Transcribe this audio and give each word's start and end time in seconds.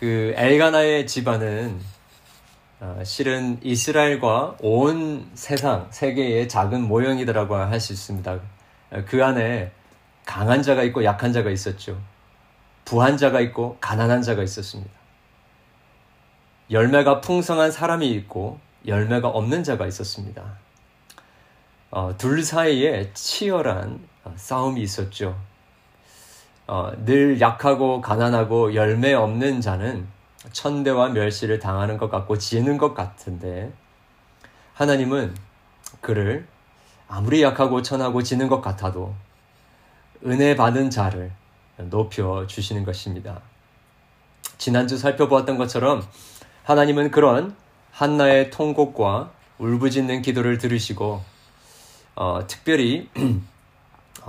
그 0.00 0.32
엘가나의 0.34 1.06
집안은 1.06 1.78
어, 2.80 3.02
실은 3.04 3.58
이스라엘과 3.62 4.56
온 4.60 5.30
세상, 5.34 5.88
세계의 5.90 6.48
작은 6.48 6.88
모형이더라고 6.88 7.54
할 7.54 7.78
수 7.78 7.92
있습니다. 7.92 8.40
그 9.06 9.22
안에 9.22 9.72
강한 10.24 10.62
자가 10.62 10.84
있고 10.84 11.04
약한 11.04 11.34
자가 11.34 11.50
있었죠. 11.50 12.00
부한 12.86 13.18
자가 13.18 13.40
있고 13.40 13.76
가난한 13.82 14.22
자가 14.22 14.42
있었습니다. 14.42 14.90
열매가 16.70 17.20
풍성한 17.20 17.70
사람이 17.70 18.10
있고 18.12 18.58
열매가 18.86 19.28
없는 19.28 19.64
자가 19.64 19.86
있었습니다. 19.86 20.42
어, 21.90 22.16
둘 22.16 22.42
사이에 22.42 23.10
치열한 23.12 24.00
어, 24.24 24.32
싸움이 24.34 24.80
있었죠. 24.80 25.38
어, 26.70 26.92
늘 27.04 27.40
약하고 27.40 28.00
가난하고 28.00 28.76
열매 28.76 29.12
없는 29.12 29.60
자는 29.60 30.06
천대와 30.52 31.08
멸시를 31.08 31.58
당하는 31.58 31.98
것 31.98 32.08
같고 32.08 32.38
지는 32.38 32.78
것 32.78 32.94
같은데 32.94 33.72
하나님은 34.74 35.34
그를 36.00 36.46
아무리 37.08 37.42
약하고 37.42 37.82
천하고 37.82 38.22
지는 38.22 38.46
것 38.46 38.60
같아도 38.60 39.16
은혜 40.24 40.54
받은 40.54 40.90
자를 40.90 41.32
높여 41.76 42.46
주시는 42.46 42.84
것입니다. 42.84 43.40
지난주 44.56 44.96
살펴보았던 44.96 45.58
것처럼 45.58 46.06
하나님은 46.62 47.10
그런 47.10 47.56
한나의 47.90 48.50
통곡과 48.50 49.32
울부짖는 49.58 50.22
기도를 50.22 50.58
들으시고 50.58 51.20
어, 52.14 52.46
특별히 52.46 53.08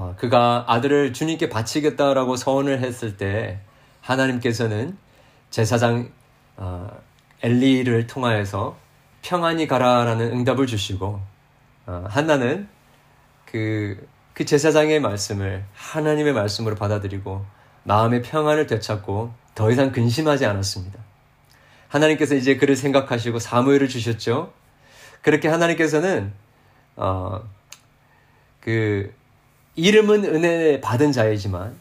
어, 0.01 0.15
그가 0.17 0.65
아들을 0.67 1.13
주님께 1.13 1.49
바치겠다라고 1.49 2.35
서원을 2.35 2.79
했을 2.79 3.17
때 3.17 3.59
하나님께서는 4.01 4.97
제사장 5.51 6.09
어, 6.57 6.89
엘리를 7.43 8.07
통하여서 8.07 8.75
평안히 9.21 9.67
가라라는 9.67 10.31
응답을 10.31 10.65
주시고 10.65 11.21
어, 11.85 12.05
한나는 12.09 12.67
그, 13.45 14.07
그 14.33 14.43
제사장의 14.43 15.01
말씀을 15.01 15.65
하나님의 15.75 16.33
말씀으로 16.33 16.73
받아들이고 16.73 17.45
마음의 17.83 18.23
평안을 18.23 18.65
되찾고 18.65 19.31
더 19.53 19.69
이상 19.69 19.91
근심하지 19.91 20.47
않았습니다. 20.47 20.97
하나님께서 21.89 22.33
이제 22.33 22.57
그를 22.57 22.75
생각하시고 22.75 23.37
사무엘을 23.37 23.87
주셨죠. 23.87 24.51
그렇게 25.21 25.47
하나님께서는 25.47 26.33
어, 26.95 27.43
그 28.61 29.13
이름은 29.75 30.25
은혜 30.25 30.81
받은 30.81 31.11
자이지만 31.11 31.75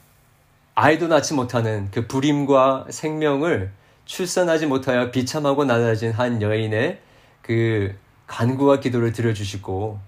아이도 0.74 1.08
낳지 1.08 1.34
못하는 1.34 1.90
그 1.90 2.06
불임과 2.06 2.86
생명을 2.90 3.72
출산하지 4.04 4.66
못하여 4.66 5.10
비참하고 5.10 5.64
나다진 5.64 6.12
한 6.12 6.40
여인의 6.40 7.00
그 7.42 7.94
간구와 8.26 8.80
기도를 8.80 9.12
들어주시고 9.12 9.98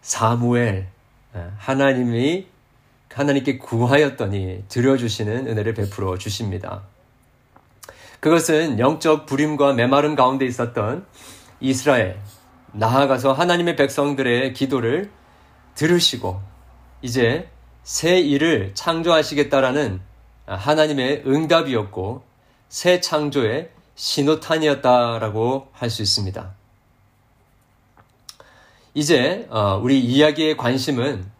사무엘 0.00 0.88
어, 1.34 1.52
하나님이 1.58 2.46
하나님께 3.12 3.58
구하였더니 3.58 4.64
들어주시는 4.68 5.48
은혜를 5.48 5.74
베풀어 5.74 6.16
주십니다. 6.16 6.82
그것은 8.20 8.78
영적 8.78 9.26
불임과 9.26 9.72
메마름 9.72 10.14
가운데 10.14 10.46
있었던 10.46 11.06
이스라엘, 11.60 12.18
나아가서 12.72 13.32
하나님의 13.32 13.76
백성들의 13.76 14.52
기도를 14.54 15.10
들으시고 15.74 16.49
이제 17.02 17.48
새 17.82 18.18
일을 18.20 18.72
창조하시겠다라는 18.74 20.00
하나님의 20.46 21.22
응답이었고 21.26 22.22
새 22.68 23.00
창조의 23.00 23.70
신호탄이었다라고 23.94 25.68
할 25.72 25.90
수 25.90 26.02
있습니다. 26.02 26.54
이제 28.94 29.46
어, 29.50 29.78
우리 29.80 30.00
이야기의 30.00 30.56
관심은 30.56 31.30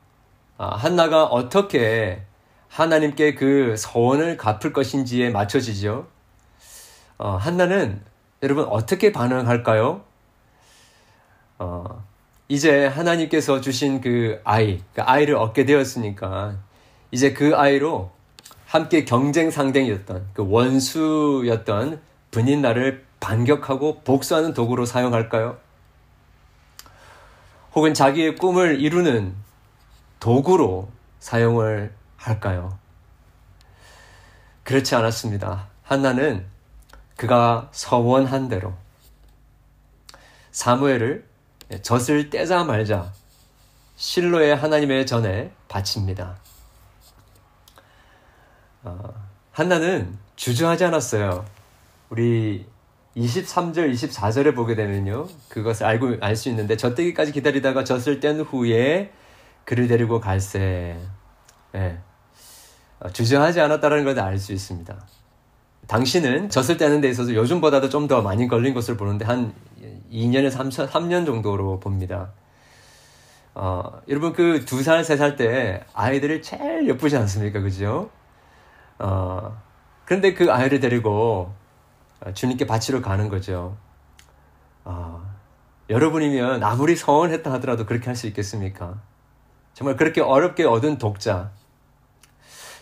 어, 0.57 0.67
한나가 0.67 1.25
어떻게 1.25 2.23
하나님께 2.69 3.35
그 3.35 3.75
서원을 3.77 4.37
갚을 4.37 4.73
것인지에 4.73 5.31
맞춰지죠. 5.31 6.07
어, 7.19 7.31
한나는 7.37 8.03
여러분 8.43 8.65
어떻게 8.67 9.11
반응할까요? 9.11 10.05
어, 11.59 12.05
이제 12.51 12.85
하나님께서 12.85 13.61
주신 13.61 14.01
그 14.01 14.41
아이, 14.43 14.83
그 14.93 15.03
아이를 15.03 15.37
얻게 15.37 15.65
되었으니까 15.65 16.57
이제 17.13 17.33
그 17.33 17.55
아이로 17.55 18.11
함께 18.67 19.05
경쟁 19.05 19.53
상대였던 19.53 20.31
그 20.33 20.45
원수였던 20.49 22.01
분인 22.33 22.61
나를 22.61 23.07
반격하고 23.21 24.01
복수하는 24.01 24.53
도구로 24.53 24.85
사용할까요? 24.85 25.59
혹은 27.77 27.95
자기의 27.95 28.35
꿈을 28.35 28.81
이루는 28.81 29.33
도구로 30.19 30.89
사용을 31.21 31.95
할까요? 32.17 32.77
그렇지 34.65 34.97
않았습니다. 34.97 35.69
한나는 35.85 36.47
그가 37.17 37.69
서원한 37.71 38.49
대로 38.49 38.75
사무엘을 40.51 41.30
젖을 41.83 42.31
떼자 42.31 42.65
말자 42.65 43.13
실로의 43.97 44.57
하나님의 44.57 45.07
전에 45.07 45.53
바칩니다. 45.69 46.37
어, 48.83 49.15
한나는 49.53 50.19
주저하지 50.37 50.85
않았어요. 50.87 51.45
우리 52.09 52.67
23절, 53.17 53.93
24절에 53.93 54.55
보게 54.55 54.75
되면요. 54.75 55.29
그것을 55.49 55.85
알고, 55.85 56.17
알 56.21 56.35
수 56.35 56.49
있는데, 56.49 56.77
젖대기까지 56.77 57.33
기다리다가 57.33 57.85
젖을 57.85 58.21
뗀 58.21 58.41
후에 58.41 59.13
그를 59.65 59.87
데리고 59.87 60.19
갈새. 60.19 60.97
예. 61.75 61.99
어, 63.01 63.11
주저하지 63.11 63.61
않았다는 63.61 64.05
것을 64.05 64.21
알수 64.21 64.53
있습니다. 64.53 64.97
당신은 65.91 66.51
젖을 66.51 66.77
떼는 66.77 67.01
데 67.01 67.09
있어서 67.09 67.35
요즘보다도 67.35 67.89
좀 67.89 68.07
더 68.07 68.23
많이 68.23 68.47
걸린 68.47 68.75
것을 68.75 68.97
보는데, 68.97 69.25
한 69.25 69.53
2년에서 70.13 70.51
3, 70.53 70.69
3년 70.69 71.27
정도로 71.27 71.81
봅니다. 71.81 72.31
어, 73.55 74.01
여러분 74.09 74.33
그 74.33 74.65
두 74.65 74.83
살, 74.85 75.03
세 75.05 75.17
살 75.17 75.35
때 75.37 75.83
아이들을 75.93 76.43
제일 76.43 76.89
예쁘지 76.89 77.17
않습니까? 77.17 77.59
그죠? 77.61 78.09
어, 79.01 79.61
그런데 80.05 80.33
그 80.35 80.53
아이를 80.53 80.79
데리고 80.79 81.53
주님께 82.35 82.67
바치러 82.69 83.03
가는 83.03 83.29
거죠. 83.29 83.77
어, 84.85 85.21
여러분이면 85.89 86.63
아무리 86.63 86.95
서원했다 86.95 87.51
하더라도 87.55 87.85
그렇게 87.85 88.07
할 88.07 88.15
수 88.15 88.29
있겠습니까? 88.29 88.95
정말 89.75 89.97
그렇게 89.97 90.21
어렵게 90.21 90.65
얻은 90.65 90.99
독자, 90.99 91.51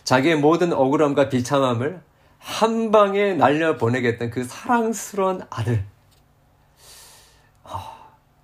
자기의 0.03 0.35
모든 0.37 0.73
억울함과 0.73 1.29
비참함을 1.29 2.01
한 2.39 2.91
방에 2.91 3.33
날려보내겠다는 3.33 4.31
그 4.31 4.43
사랑스러운 4.43 5.41
아들. 5.49 5.85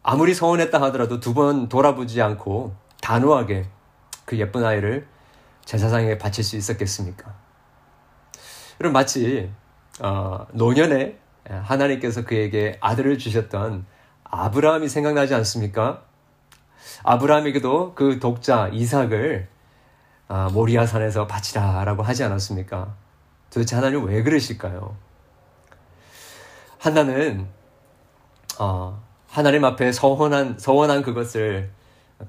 아무리 0.03 0.35
서운했다 0.35 0.79
하더라도 0.83 1.19
두 1.19 1.33
번 1.33 1.67
돌아보지 1.67 2.21
않고 2.21 2.75
단호하게 3.01 3.65
그 4.25 4.37
예쁜 4.37 4.63
아이를 4.63 5.07
제사장에게 5.65 6.19
바칠 6.19 6.43
수 6.43 6.55
있었겠습니까? 6.57 7.33
여러분 8.79 8.93
마치 8.93 9.51
어, 9.99 10.45
노년에 10.51 11.17
하나님께서 11.49 12.23
그에게 12.23 12.77
아들을 12.81 13.17
주셨던 13.17 13.85
아브라함이 14.25 14.89
생각나지 14.89 15.33
않습니까? 15.33 16.03
아브라함에게도 17.03 17.95
그 17.95 18.19
독자 18.19 18.67
이삭을 18.67 19.47
아, 20.27 20.49
모리아산에서 20.51 21.25
바치라라고 21.25 22.03
하지 22.03 22.23
않았습니까? 22.23 22.95
도대체 23.55 23.77
하나님 23.77 24.03
왜 24.03 24.21
그러실까요? 24.21 24.97
하나는 26.77 27.47
어, 28.59 29.01
하나님 29.29 29.63
앞에 29.63 29.93
서원한 29.93 30.59
서원한 30.59 31.01
그것을 31.01 31.71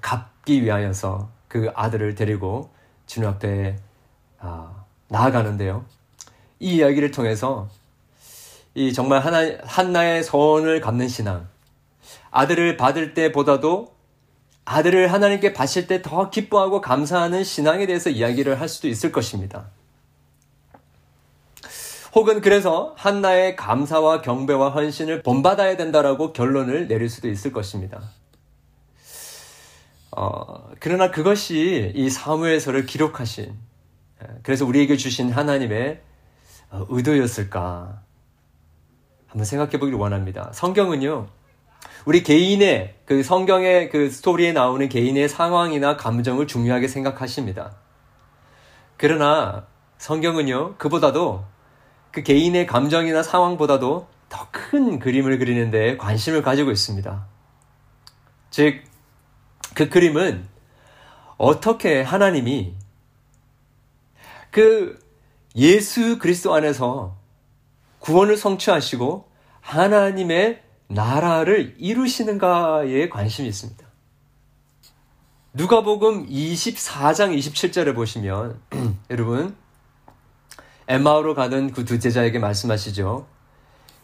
갚기 0.00 0.62
위하여서 0.62 1.28
그 1.48 1.72
아들을 1.74 2.14
데리고 2.14 2.70
주님 3.06 3.28
앞에 3.28 3.74
아, 4.38 4.84
나아가는데요. 5.08 5.84
이 6.60 6.76
이야기를 6.76 7.10
통해서 7.10 7.68
이 8.76 8.92
정말 8.92 9.18
하나 9.18 9.38
한나의 9.64 10.22
서원을 10.22 10.80
갚는 10.80 11.08
신앙, 11.08 11.48
아들을 12.30 12.76
받을 12.76 13.14
때보다도 13.14 13.92
아들을 14.64 15.12
하나님께 15.12 15.54
바칠 15.54 15.88
때 15.88 16.02
더 16.02 16.30
기뻐하고 16.30 16.80
감사하는 16.80 17.42
신앙에 17.42 17.86
대해서 17.86 18.10
이야기를 18.10 18.60
할 18.60 18.68
수도 18.68 18.86
있을 18.86 19.10
것입니다. 19.10 19.70
혹은 22.16 22.40
그래서 22.40 22.94
한나의 22.96 23.56
감사와 23.56 24.22
경배와 24.22 24.70
헌신을 24.70 25.22
본받아야 25.22 25.76
된다라고 25.76 26.32
결론을 26.32 26.88
내릴 26.88 27.10
수도 27.10 27.28
있을 27.28 27.52
것입니다. 27.52 28.00
어, 30.12 30.70
그러나 30.80 31.10
그것이 31.10 31.92
이 31.94 32.08
사무엘서를 32.08 32.86
기록하신 32.86 33.54
그래서 34.42 34.64
우리에게 34.64 34.96
주신 34.96 35.30
하나님의 35.30 36.00
어, 36.70 36.86
의도였을까? 36.88 38.00
한번 39.26 39.44
생각해 39.44 39.72
보기를 39.72 39.98
원합니다. 39.98 40.50
성경은요, 40.54 41.28
우리 42.06 42.22
개인의 42.22 42.94
그 43.04 43.22
성경의 43.22 43.90
그 43.90 44.08
스토리에 44.08 44.52
나오는 44.52 44.88
개인의 44.88 45.28
상황이나 45.28 45.98
감정을 45.98 46.46
중요하게 46.46 46.88
생각하십니다. 46.88 47.76
그러나 48.96 49.66
성경은요, 49.98 50.76
그보다도 50.78 51.44
그 52.16 52.22
개인의 52.22 52.66
감정이나 52.66 53.22
상황보다도 53.22 54.08
더 54.28 54.46
큰 54.76 54.98
그림을 54.98 55.38
그리는 55.38 55.70
데 55.70 55.96
관심을 55.96 56.42
가지고 56.42 56.70
있습니다. 56.70 57.26
즉, 58.50 58.82
그 59.74 59.88
그림은 59.88 60.46
어떻게 61.36 62.02
하나님이 62.02 62.74
그 64.50 64.98
예수 65.54 66.18
그리스도 66.18 66.54
안에서 66.54 67.16
구원을 68.00 68.36
성취하시고 68.36 69.28
하나님의 69.60 70.62
나라를 70.88 71.74
이루시는가에 71.78 73.08
관심이 73.08 73.48
있습니다. 73.48 73.86
누가복음 75.52 76.28
24장 76.28 77.36
27절에 77.36 77.94
보시면 77.94 78.60
여러분 79.10 79.56
엠마오로 80.88 81.34
가는 81.34 81.72
그두 81.72 81.98
제자에게 81.98 82.38
말씀하시죠. 82.38 83.26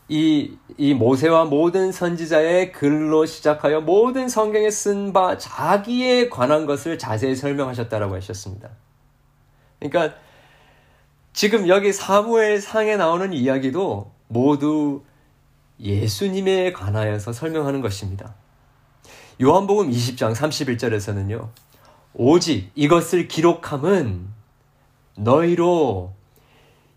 이, 0.09 0.59
이 0.77 0.95
모세와 0.95 1.45
모든 1.45 1.93
선지자의 1.93 2.73
글로 2.73 3.25
시작하여 3.25 3.81
모든 3.81 4.29
성경에 4.29 4.71
쓴 4.71 5.13
바 5.13 5.39
자기에 5.39 6.29
관한 6.29 6.67
것을 6.67 6.99
자세히 6.99 7.37
설명하셨다라고 7.37 8.17
하셨습니다. 8.17 8.71
그러니까 9.79 10.17
지금 11.33 11.69
여기 11.69 11.93
사무엘 11.93 12.61
상에 12.61 12.97
나오는 12.97 13.33
이야기도 13.33 14.13
모두 14.29 15.03
예수님에 15.81 16.73
관하여서 16.73 17.33
설명하는 17.33 17.81
것입니다. 17.81 18.35
요한복음 19.41 19.91
20장 19.91 20.35
31절에서는요. 20.35 21.49
오직 22.15 22.71
이것을 22.75 23.29
기록함은 23.29 24.29
너희로 25.17 26.13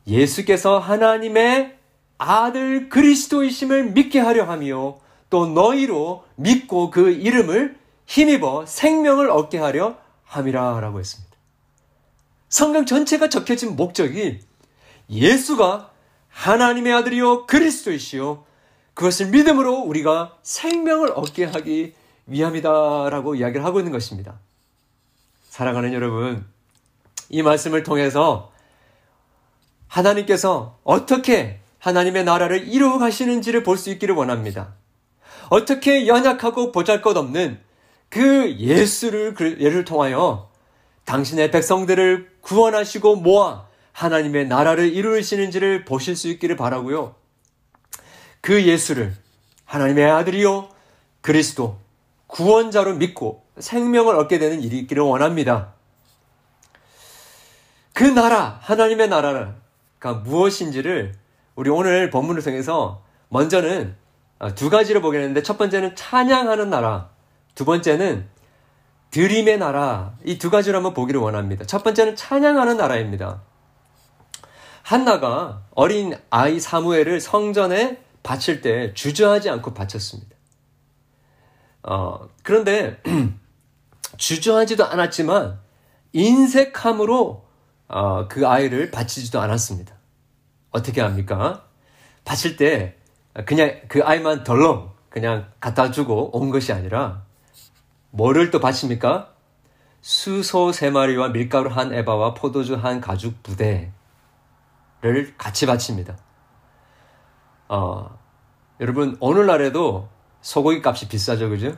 예수께서 0.07 0.79
하나님의 0.79 1.75
아들 2.17 2.89
그리스도이심을 2.89 3.91
믿게 3.91 4.19
하려 4.19 4.45
하며 4.45 4.99
또 5.29 5.47
너희로 5.47 6.23
믿고 6.35 6.91
그 6.91 7.11
이름을 7.11 7.77
힘입어 8.05 8.65
생명을 8.65 9.29
얻게 9.29 9.57
하려 9.57 9.97
함이라 10.23 10.79
라고 10.79 10.99
했습니다. 10.99 11.35
성경 12.47 12.85
전체가 12.85 13.29
적혀진 13.29 13.75
목적이 13.75 14.39
예수가 15.09 15.91
하나님의 16.29 16.93
아들이요 16.93 17.47
그리스도이시요 17.47 18.45
그것을 18.93 19.27
믿음으로 19.27 19.73
우리가 19.81 20.37
생명을 20.41 21.11
얻게 21.15 21.43
하기 21.45 21.93
위함이다라고 22.27 23.35
이야기를 23.35 23.65
하고 23.65 23.79
있는 23.79 23.91
것입니다. 23.91 24.39
사랑하는 25.49 25.93
여러분, 25.93 26.45
이 27.29 27.41
말씀을 27.41 27.83
통해서 27.83 28.51
하나님께서 29.95 30.77
어떻게 30.83 31.59
하나님의 31.79 32.25
나라를 32.25 32.67
이루어 32.67 32.97
가시는지를 32.97 33.63
볼 33.63 33.77
수 33.77 33.89
있기를 33.91 34.15
원합니다. 34.15 34.73
어떻게 35.49 36.07
연약하고 36.07 36.71
보잘 36.71 37.01
것 37.01 37.15
없는 37.15 37.59
그 38.09 38.55
예수를 38.57 39.35
예를 39.61 39.85
통하여 39.85 40.49
당신의 41.05 41.51
백성들을 41.51 42.37
구원하시고 42.41 43.17
모아 43.17 43.67
하나님의 43.93 44.47
나라를 44.47 44.91
이루시는지를 44.91 45.85
보실 45.85 46.15
수 46.15 46.27
있기를 46.27 46.57
바라고요. 46.57 47.15
그 48.41 48.65
예수를 48.65 49.15
하나님의 49.65 50.09
아들이요 50.11 50.69
그리스도 51.21 51.77
구원자로 52.27 52.95
믿고 52.95 53.45
생명을 53.59 54.15
얻게 54.15 54.39
되는 54.39 54.61
일이 54.61 54.79
있기를 54.79 55.03
원합니다. 55.03 55.73
그 57.93 58.03
나라 58.03 58.59
하나님의 58.61 59.07
나라 59.07 59.55
가 60.05 60.13
무엇인지를 60.13 61.13
우리 61.55 61.71
오늘 61.71 62.11
본문을 62.11 62.43
통해서 62.43 63.03
먼저는 63.29 63.95
어, 64.37 64.53
두 64.53 64.69
가지로 64.69 65.01
보겠는데 65.01 65.41
첫 65.41 65.57
번째는 65.57 65.95
찬양하는 65.95 66.69
나라, 66.69 67.09
두 67.55 67.65
번째는 67.65 68.27
드림의 69.09 69.57
나라 69.57 70.15
이 70.23 70.37
두 70.37 70.51
가지로 70.51 70.77
한번 70.77 70.93
보기를 70.93 71.19
원합니다. 71.19 71.65
첫 71.65 71.83
번째는 71.83 72.15
찬양하는 72.15 72.77
나라입니다. 72.77 73.41
한나가 74.83 75.63
어린 75.71 76.13
아이 76.29 76.59
사무엘을 76.59 77.19
성전에 77.19 77.99
바칠 78.21 78.61
때 78.61 78.93
주저하지 78.93 79.49
않고 79.49 79.73
바쳤습니다. 79.73 80.35
어, 81.81 82.29
그런데 82.43 83.01
주저하지도 84.17 84.85
않았지만 84.85 85.59
인색함으로 86.13 87.43
어, 87.87 88.27
그 88.27 88.47
아이를 88.47 88.91
바치지도 88.91 89.39
않았습니다. 89.39 89.94
어떻게 90.75 91.01
합니까? 91.01 91.63
바칠 92.25 92.57
때 92.57 92.97
그냥 93.45 93.81
그 93.87 94.03
아이만 94.03 94.43
덜렁 94.43 94.91
그냥 95.09 95.47
갖다 95.59 95.89
주고 95.91 96.37
온 96.37 96.49
것이 96.51 96.73
아니라 96.73 97.23
뭐를 98.11 98.51
또 98.51 98.59
바칩니까? 98.59 99.31
수소 100.01 100.71
세 100.71 100.89
마리와 100.89 101.29
밀가루 101.29 101.69
한 101.69 101.93
에바와 101.93 102.33
포도주 102.33 102.75
한 102.75 103.01
가죽 103.01 103.41
부대를 103.41 103.91
같이 105.37 105.65
바칩니다. 105.65 106.17
어, 107.69 108.19
여러분 108.79 109.17
오늘날에도 109.19 110.09
소고기 110.41 110.81
값이 110.83 111.07
비싸죠, 111.07 111.49
그죠? 111.49 111.75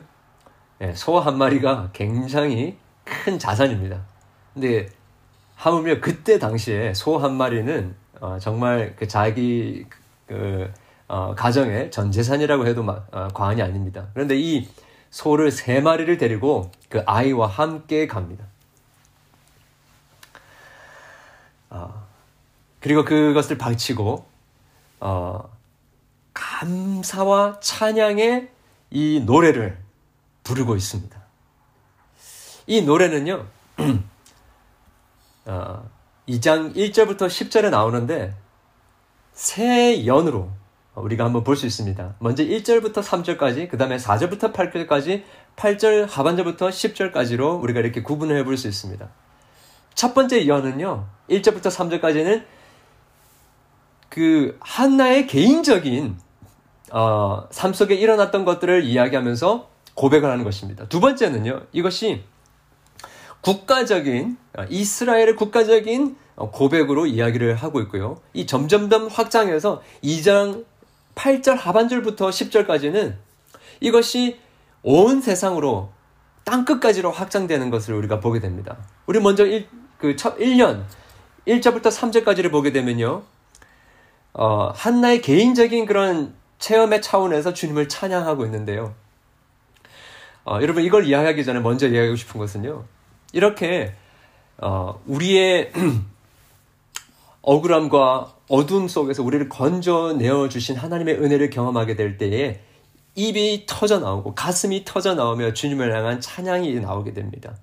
네, 0.78 0.94
소한 0.94 1.38
마리가 1.38 1.90
굉장히 1.92 2.76
큰 3.04 3.38
자산입니다. 3.38 4.04
근데 4.52 4.88
하물며 5.54 6.00
그때 6.00 6.38
당시에 6.38 6.92
소 6.94 7.18
한 7.18 7.34
마리는 7.34 7.96
어, 8.20 8.38
정말 8.38 8.94
그 8.96 9.06
자기 9.06 9.86
그 10.26 10.72
어, 11.08 11.34
가정의 11.34 11.90
전 11.90 12.12
재산이라고 12.12 12.66
해도 12.66 12.82
막, 12.82 13.08
어, 13.12 13.28
과언이 13.28 13.62
아닙니다. 13.62 14.08
그런데 14.12 14.36
이 14.38 14.68
소를 15.10 15.50
세 15.50 15.80
마리를 15.80 16.18
데리고 16.18 16.70
그 16.90 17.02
아이와 17.06 17.46
함께 17.46 18.06
갑니다. 18.06 18.44
어, 21.70 22.06
그리고 22.80 23.04
그것을 23.04 23.56
바치고 23.56 24.26
어, 25.00 25.50
감사와 26.34 27.60
찬양의 27.60 28.50
이 28.90 29.22
노래를 29.24 29.78
부르고 30.44 30.76
있습니다. 30.76 31.18
이 32.66 32.82
노래는요, 32.82 33.46
어, 35.46 35.90
2장 36.28 36.74
1절부터 36.76 37.26
10절에 37.26 37.70
나오는데 37.70 38.34
새 39.32 40.04
연으로 40.06 40.50
우리가 40.94 41.24
한번 41.24 41.44
볼 41.44 41.56
수 41.56 41.66
있습니다. 41.66 42.16
먼저 42.18 42.42
1절부터 42.42 43.02
3절까지, 43.02 43.70
그 43.70 43.78
다음에 43.78 43.96
4절부터 43.96 44.52
8절까지, 44.52 45.22
8절 45.56 46.08
하반절부터 46.08 46.68
10절까지로 46.68 47.62
우리가 47.62 47.80
이렇게 47.80 48.02
구분을 48.02 48.36
해볼 48.38 48.56
수 48.56 48.68
있습니다. 48.68 49.08
첫 49.94 50.14
번째 50.14 50.46
연은요, 50.46 51.06
1절부터 51.30 51.66
3절까지는 51.70 52.44
그 54.08 54.56
한나의 54.60 55.26
개인적인 55.26 56.18
어, 56.90 57.46
삶 57.50 57.72
속에 57.72 57.94
일어났던 57.94 58.44
것들을 58.44 58.84
이야기하면서 58.84 59.68
고백을 59.94 60.30
하는 60.30 60.44
것입니다. 60.44 60.86
두 60.88 61.00
번째는요, 61.00 61.62
이것이 61.72 62.24
국가적인 63.40 64.36
어, 64.56 64.64
이스라엘의 64.68 65.36
국가적인 65.36 66.16
어, 66.36 66.50
고백으로 66.50 67.06
이야기를 67.06 67.54
하고 67.54 67.80
있고요. 67.82 68.20
이 68.32 68.46
점점점 68.46 69.08
확장해서 69.08 69.82
2장 70.02 70.64
8절 71.14 71.56
하반절부터 71.56 72.30
10절까지는 72.30 73.16
이것이 73.80 74.38
온 74.82 75.20
세상으로 75.20 75.90
땅 76.44 76.64
끝까지로 76.64 77.10
확장되는 77.10 77.70
것을 77.70 77.94
우리가 77.94 78.20
보게 78.20 78.40
됩니다. 78.40 78.78
우리 79.06 79.20
먼저 79.20 79.44
1, 79.44 79.66
그 79.98 80.16
첫 80.16 80.38
1년 80.38 80.84
1절부터 81.46 81.90
3절까지를 81.90 82.50
보게 82.50 82.72
되면요. 82.72 83.22
어, 84.34 84.72
한나의 84.74 85.20
개인적인 85.20 85.86
그런 85.86 86.34
체험의 86.58 87.02
차원에서 87.02 87.52
주님을 87.52 87.88
찬양하고 87.88 88.44
있는데요. 88.44 88.94
어, 90.44 90.58
여러분 90.62 90.84
이걸 90.84 91.04
이야기하기 91.04 91.44
전에 91.44 91.60
먼저 91.60 91.86
이야기하고 91.86 92.16
싶은 92.16 92.38
것은요. 92.38 92.84
이렇게 93.32 93.94
어, 94.58 95.00
우리의 95.06 95.72
억울함과 97.42 98.34
어둠 98.48 98.88
속에서 98.88 99.22
우리를 99.22 99.48
건져내어 99.48 100.48
주신 100.48 100.76
하나님의 100.76 101.16
은혜를 101.16 101.50
경험하게 101.50 101.96
될 101.96 102.18
때에 102.18 102.60
입이 103.14 103.64
터져 103.66 103.98
나오고 103.98 104.34
가슴이 104.34 104.84
터져 104.84 105.14
나오며 105.14 105.52
주님을 105.52 105.94
향한 105.94 106.20
찬양이 106.20 106.74
나오게 106.80 107.12
됩니다. 107.14 107.56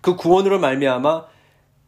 그 0.00 0.16
구원으로 0.16 0.58
말미암아 0.58 1.24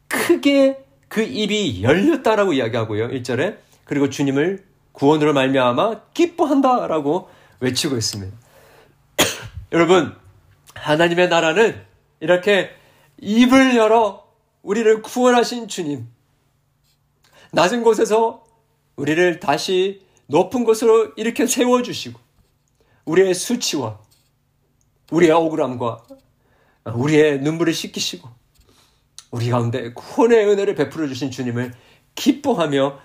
크게 0.09 0.85
그 1.09 1.23
입이 1.23 1.83
열렸다라고 1.83 2.55
이야기하고요. 2.55 3.09
1절에 3.09 3.59
그리고 3.85 4.09
주님을 4.09 4.65
구원으로 4.93 5.33
말미암아 5.33 6.01
기뻐한다라고 6.15 7.29
외치고 7.61 7.97
있습니다. 7.97 8.37
여러분, 9.73 10.15
하나님의 10.75 11.29
나라는 11.29 11.81
이렇게 12.21 12.71
입을 13.19 13.77
열어 13.77 14.27
우리를 14.63 15.03
구원하신 15.03 15.69
주님, 15.69 16.09
낮은 17.53 17.83
곳에서 17.83 18.45
우리를 18.97 19.41
다시 19.41 20.05
높은 20.27 20.65
곳으로 20.65 21.13
이렇게 21.17 21.47
세워주시고, 21.47 22.19
우리의 23.05 23.35
수치와 23.35 23.99
우리의 25.11 25.33
억울함과 25.33 26.03
우리의 26.95 27.41
눈물을 27.41 27.73
씻기시고, 27.73 28.29
우리 29.31 29.51
가운데 29.51 29.93
구원의 29.93 30.47
은혜를 30.47 30.75
베풀어 30.75 31.09
주신 31.09 31.31
주님을 31.31 31.73
기뻐하며 32.15 32.99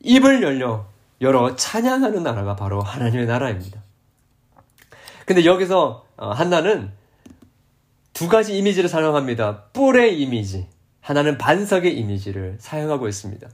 입을 0.00 0.42
열려 0.42 0.86
열어 1.20 1.56
찬양하는 1.56 2.22
나라가 2.22 2.56
바로 2.56 2.80
하나님의 2.80 3.26
나라입니다. 3.26 3.82
근데 5.24 5.44
여기서 5.44 6.06
어, 6.16 6.30
한나는 6.30 6.92
두 8.18 8.28
가지 8.28 8.58
이미지를 8.58 8.88
사용합니다. 8.88 9.66
뿔의 9.72 10.20
이미지, 10.20 10.66
하나는 11.00 11.38
반석의 11.38 11.96
이미지를 11.96 12.56
사용하고 12.58 13.06
있습니다. 13.06 13.48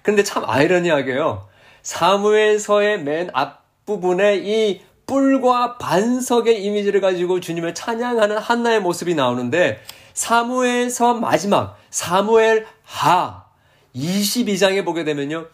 그런데 0.00 0.22
참 0.24 0.42
아이러니하게요. 0.46 1.46
사무엘서의 1.82 3.02
맨 3.02 3.28
앞부분에 3.34 4.38
이 4.38 4.80
뿔과 5.04 5.76
반석의 5.76 6.64
이미지를 6.64 7.02
가지고 7.02 7.40
주님을 7.40 7.74
찬양하는 7.74 8.38
한나의 8.38 8.80
모습이 8.80 9.14
나오는데 9.14 9.82
사무엘서 10.14 11.12
마지막 11.20 11.76
사무엘 11.90 12.66
하 12.82 13.44
22장에 13.94 14.82
보게 14.82 15.04
되면요. 15.04 15.46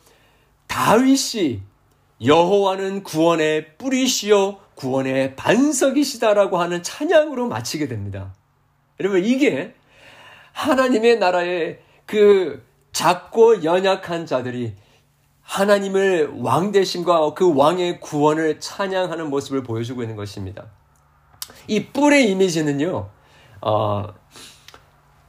다윗이 0.69 1.63
여호와는 2.25 3.03
구원의 3.03 3.77
뿌리시요 3.77 4.59
구원의 4.77 5.37
반석이시다라고 5.37 6.59
하는 6.59 6.83
찬양으로 6.83 7.49
마치게 7.49 7.89
됩니다. 7.89 8.35
여러분 9.01 9.25
이게 9.25 9.75
하나님의 10.53 11.19
나라의 11.19 11.81
그 12.07 12.65
작고 12.93 13.65
연약한 13.65 14.27
자들이 14.27 14.75
하나님을 15.43 16.33
왕 16.39 16.73
대신과 16.73 17.35
그 17.35 17.55
왕의 17.55 18.01
구원을 18.01 18.61
찬양하는 18.61 19.31
모습을 19.31 19.63
보여주고 19.63 20.03
있는 20.03 20.17
것입니다. 20.17 20.65
이 21.69 21.87
뿔의 21.87 22.31
이미지는요, 22.31 23.09
어, 23.61 24.07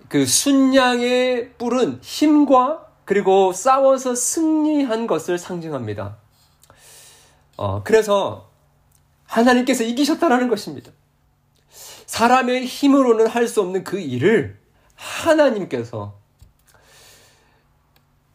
그 0.08 0.25
순양의 0.25 1.54
뿔은 1.58 2.00
힘과 2.01 2.88
그리고 3.06 3.54
싸워서 3.54 4.16
승리한 4.16 5.08
것을 5.08 5.38
상징합니다. 5.38 6.18
어, 7.58 7.84
그래서 7.84 8.47
하나님께서 9.27 9.84
이기셨다라는 9.84 10.48
것입니다. 10.48 10.91
사람의 12.05 12.65
힘으로는 12.65 13.27
할 13.27 13.48
수 13.48 13.62
없는 13.62 13.84
그 13.84 14.00
일을 14.00 14.57
하나님께서 14.96 16.17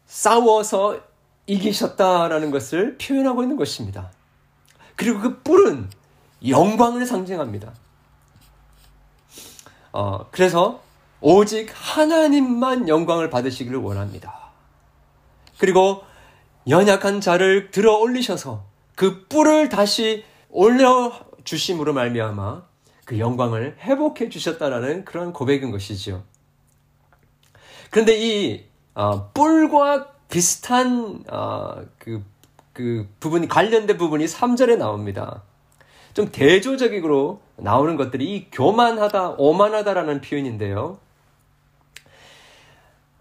싸워서 0.05 1.01
이기셨다라는 1.47 2.51
것을 2.51 2.97
표현하고 2.97 3.43
있는 3.43 3.57
것입니다. 3.57 4.11
그리고 4.95 5.19
그 5.19 5.41
뿔은 5.41 5.89
영광을 6.47 7.05
상징합니다. 7.05 7.73
어, 9.91 10.27
그래서 10.31 10.81
오직 11.19 11.71
하나님만 11.73 12.87
영광을 12.87 13.29
받으시기를 13.29 13.79
원합니다. 13.79 14.51
그리고 15.57 16.03
연약한 16.67 17.21
자를 17.21 17.71
들어 17.71 17.97
올리셔서 17.97 18.65
그 18.95 19.25
뿔을 19.27 19.69
다시 19.69 20.25
올려 20.53 21.11
주심으로 21.43 21.93
말미암아 21.93 22.63
그 23.05 23.19
영광을 23.19 23.75
회복해 23.79 24.29
주셨다라는 24.29 25.03
그런 25.03 25.33
고백인 25.33 25.71
것이지요. 25.71 26.23
그런데 27.89 28.17
이 28.17 28.65
어, 28.93 29.31
뿔과 29.31 30.13
비슷한 30.29 31.23
어, 31.29 31.83
그, 31.97 32.23
그 32.71 33.09
부분이 33.19 33.47
관련된 33.47 33.97
부분이 33.97 34.25
3절에 34.25 34.77
나옵니다. 34.77 35.41
좀 36.13 36.31
대조적으로 36.31 37.41
나오는 37.57 37.95
것들이 37.97 38.35
이 38.35 38.51
교만하다, 38.51 39.35
오만하다라는 39.37 40.21
표현인데요. 40.21 40.99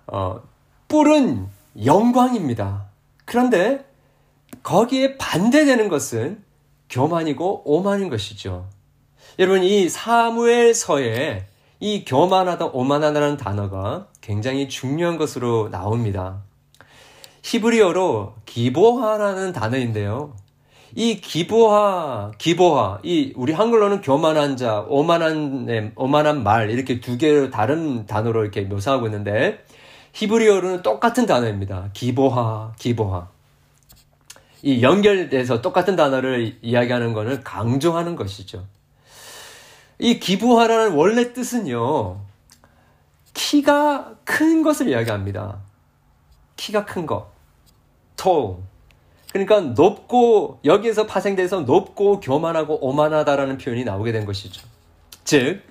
어, 0.07 0.43
뿔은 0.89 1.49
영광입니다. 1.83 2.89
그런데 3.25 3.87
거기에 4.63 5.17
반대되는 5.17 5.89
것은 5.89 6.45
교만이고 6.93 7.63
오만인 7.65 8.09
것이죠. 8.09 8.69
여러분 9.41 9.65
이 9.65 9.89
사무엘서에 9.89 11.47
이 11.81 12.05
교만하다 12.05 12.67
오만하다는 12.67 13.39
단어가 13.39 14.07
굉장히 14.21 14.69
중요한 14.69 15.19
것으로 15.19 15.69
나옵니다. 15.71 16.43
히브리어로 17.43 18.35
기보하라는 18.47 19.53
단어인데요. 19.53 20.35
이 20.95 21.21
기보하, 21.21 22.31
기보하, 22.37 23.01
이 23.03 23.33
우리 23.35 23.53
한글로는 23.53 24.03
교만한 24.03 24.57
자, 24.57 24.85
오만한 24.89 25.93
오만한 25.97 26.43
말 26.45 26.71
이렇게 26.71 27.01
두 27.01 27.17
개로 27.17 27.51
다른 27.51 28.07
단어로 28.07 28.43
이렇게 28.43 28.61
묘사하고 28.61 29.07
있는데 29.07 29.65
히브리어로는 30.13 30.83
똑같은 30.83 31.25
단어입니다. 31.25 31.89
기보하, 31.95 32.75
기보하. 32.79 33.32
이 34.63 34.81
연결돼서 34.83 35.61
똑같은 35.61 35.97
단어를 35.97 36.57
이야기하는 36.63 37.13
것을 37.13 37.43
강조하는 37.43 38.15
것이죠. 38.15 38.65
이 39.99 40.19
기부하라는 40.21 40.93
원래 40.93 41.33
뜻은요, 41.33 42.21
키가 43.35 44.15
큰 44.25 44.63
것을 44.63 44.89
이야기합니다. 44.89 45.59
키가 46.57 46.85
큰 46.85 47.07
것. 47.07 47.31
tall. 48.17 48.57
그러니까 49.33 49.61
높고, 49.61 50.61
여기에서 50.65 51.07
파생돼서 51.07 51.61
높고 51.63 52.21
교만하고 52.21 52.87
오만하다라는 52.87 53.59
표현이 53.59 53.85
나오게 53.85 54.13
된 54.13 54.27
것이죠. 54.27 54.63
즉, 55.25 55.63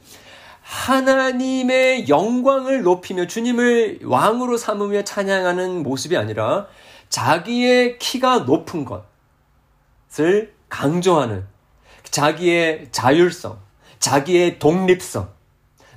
하나님의 0.62 2.10
영광을 2.10 2.82
높이며 2.82 3.28
주님을 3.28 4.00
왕으로 4.04 4.58
삼으며 4.58 5.04
찬양하는 5.04 5.84
모습이 5.84 6.18
아니라 6.18 6.68
자기의 7.12 8.00
키가 8.00 8.40
높은 8.40 8.86
것을 10.10 10.56
강조하는 10.70 11.46
자기의 12.06 12.88
자율성, 12.92 13.60
자기의 14.00 14.58
독립성. 14.58 15.30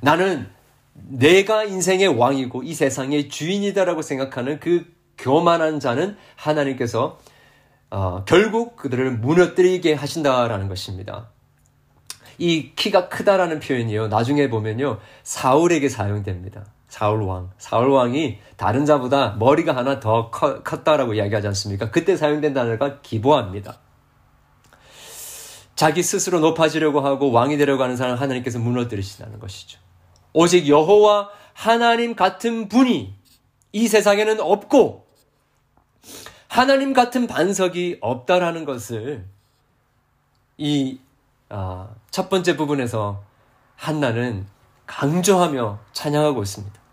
나는 0.03 0.51
내가 0.93 1.65
인생의 1.65 2.09
왕이고 2.09 2.63
이 2.65 2.75
세상의 2.75 3.29
주인이다라고 3.29 4.03
생각하는 4.03 4.61
그 4.61 4.93
교만한 5.17 5.81
자는 5.81 6.17
하나님께서 6.37 7.19
어, 7.91 8.25
결국 8.25 8.77
그들을 8.77 9.19
무너뜨리게 9.19 9.95
하신다라는 9.95 10.69
것입니다. 10.69 11.29
이 12.39 12.73
키가 12.75 13.09
크다라는 13.09 13.61
표현이요. 13.61 14.09
나중에 14.09 14.51
보면요. 14.51 14.99
사울에게 15.23 15.89
사용됩니다. 15.89 16.65
사울 16.95 17.23
왕. 17.23 17.51
사울 17.59 17.89
왕이 17.89 18.39
다른 18.57 18.87
자보다 18.87 19.35
머리가 19.37 19.75
하나 19.75 19.99
더 19.99 20.31
커, 20.31 20.63
컸다라고 20.63 21.15
이야기하지 21.15 21.49
않습니까? 21.49 21.91
그때 21.91 22.17
사용된 22.17 22.55
단어가 22.55 23.01
기보합니다. 23.01 23.81
자기 25.75 26.05
스스로 26.05 26.39
높아지려고 26.39 27.01
하고 27.01 27.33
왕이 27.33 27.57
되려고 27.57 27.83
하는 27.83 27.97
사람 27.97 28.17
하나님께서 28.17 28.61
무너뜨리신다는 28.61 29.41
것이죠. 29.41 29.81
오직 30.33 30.69
여호와 30.69 31.31
하나님 31.53 32.15
같은 32.15 32.69
분이 32.69 33.13
이 33.73 33.89
세상에는 33.89 34.39
없고 34.39 35.05
하나님 36.47 36.93
같은 36.93 37.27
반석이 37.27 37.99
없다라는 38.03 38.65
것을 38.65 39.27
이 40.59 41.01
아, 41.49 41.89
첫 42.13 42.31
번째 42.31 42.57
부분에서 42.57 43.25
한나는 43.75 44.47
강조하며 44.87 45.81
찬양하고 45.93 46.41
있습니다. 46.45 46.84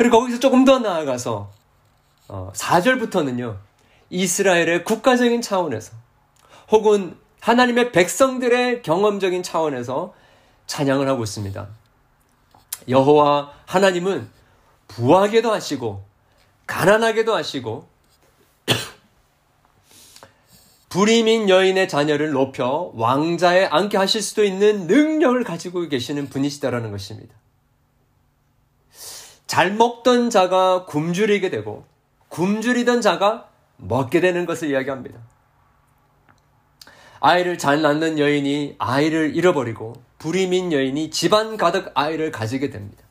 그리고 0.00 0.20
거기서 0.20 0.40
조금 0.40 0.64
더 0.64 0.78
나아가서 0.78 1.52
어, 2.28 2.52
4절부터는요. 2.54 3.58
이스라엘의 4.08 4.84
국가적인 4.84 5.42
차원에서 5.42 5.92
혹은 6.70 7.18
하나님의 7.40 7.92
백성들의 7.92 8.80
경험적인 8.80 9.42
차원에서 9.42 10.14
찬양을 10.66 11.06
하고 11.06 11.22
있습니다. 11.22 11.68
여호와 12.88 13.52
하나님은 13.66 14.30
부하게도 14.88 15.52
하시고 15.52 16.02
가난하게도 16.66 17.34
하시고 17.34 17.86
불임인 20.88 21.50
여인의 21.50 21.90
자녀를 21.90 22.30
높여 22.30 22.90
왕자에 22.94 23.66
앉게 23.66 23.98
하실 23.98 24.22
수도 24.22 24.44
있는 24.44 24.86
능력을 24.86 25.44
가지고 25.44 25.86
계시는 25.90 26.30
분이시다라는 26.30 26.90
것입니다. 26.90 27.34
잘 29.50 29.72
먹던 29.72 30.30
자가 30.30 30.84
굶주리게 30.84 31.50
되고 31.50 31.84
굶주리던 32.28 33.00
자가 33.00 33.48
먹게 33.78 34.20
되는 34.20 34.46
것을 34.46 34.70
이야기합니다. 34.70 35.18
아이를 37.18 37.58
잘 37.58 37.82
낳는 37.82 38.20
여인이 38.20 38.76
아이를 38.78 39.34
잃어버리고 39.34 39.94
불임인 40.20 40.72
여인이 40.72 41.10
집안 41.10 41.56
가득 41.56 41.90
아이를 41.94 42.30
가지게 42.30 42.70
됩니다. 42.70 43.02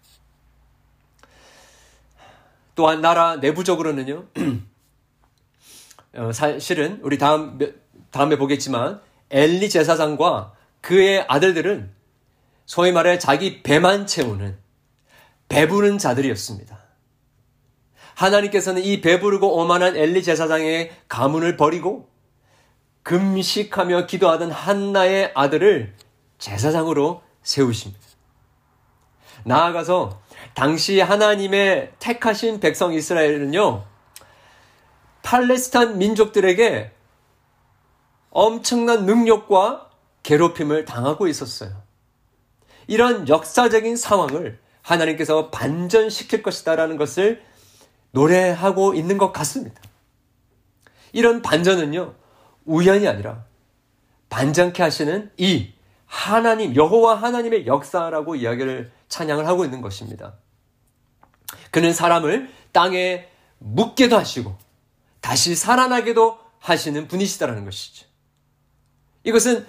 또한 2.74 3.02
나라 3.02 3.36
내부적으로는요. 3.36 4.28
어, 6.16 6.32
사실은 6.32 7.02
우리 7.04 7.18
다음 7.18 7.60
다음에 8.12 8.38
보겠지만 8.38 9.02
엘리 9.30 9.70
제사장과 9.70 10.54
그의 10.80 11.26
아들들은 11.28 11.92
소위 12.66 12.94
말해 12.94 13.20
자기 13.20 13.62
배만 13.62 14.08
채우는 14.08 14.69
배부른 15.50 15.98
자들이었습니다. 15.98 16.80
하나님께서는 18.16 18.84
이 18.84 19.02
배부르고 19.02 19.60
오만한 19.60 19.96
엘리 19.96 20.24
제사장의 20.24 20.92
가문을 21.08 21.58
버리고 21.58 22.10
금식하며 23.04 24.06
기도하던 24.06 24.52
한나의 24.52 25.32
아들을 25.36 25.96
제사장으로 26.38 27.22
세우십니다. 27.42 28.00
나아가서 29.46 30.22
당시 30.54 31.00
하나님의 31.00 31.94
택하신 32.00 32.60
백성 32.60 32.94
이스라엘은요, 32.94 33.86
팔레스타인 35.24 35.98
민족들에게 35.98 36.92
엄청난 38.32 39.06
능력과 39.06 39.90
괴롭힘을 40.24 40.86
당하고 40.86 41.28
있었어요. 41.28 41.72
이런 42.88 43.28
역사적인 43.28 43.96
상황을 43.96 44.60
하나님께서 44.90 45.50
반전시킬 45.50 46.42
것이다라는 46.42 46.98
것을 46.98 47.44
노래하고 48.12 48.96
있는 48.96 49.18
것 49.18 49.32
같습니다. 49.32 49.82
이런 51.12 51.42
반전은요, 51.42 52.16
우연이 52.66 53.08
아니라 53.08 53.46
반전케 54.30 54.82
하시는 54.82 55.32
이 55.38 55.74
하나님, 56.06 56.76
여호와 56.76 57.16
하나님의 57.16 57.68
역사라고 57.68 58.36
이야기를 58.36 58.92
찬양을 59.10 59.48
하고 59.48 59.64
있는 59.64 59.82
것입니다. 59.82 60.34
그는 61.72 61.94
사람을 61.94 62.50
땅에 62.72 63.28
묻게도 63.60 64.18
하시고 64.18 64.56
다시 65.22 65.56
살아나게도 65.56 66.40
하시는 66.60 67.08
분이시다라는 67.08 67.66
것이죠. 67.66 68.06
이것은 69.24 69.66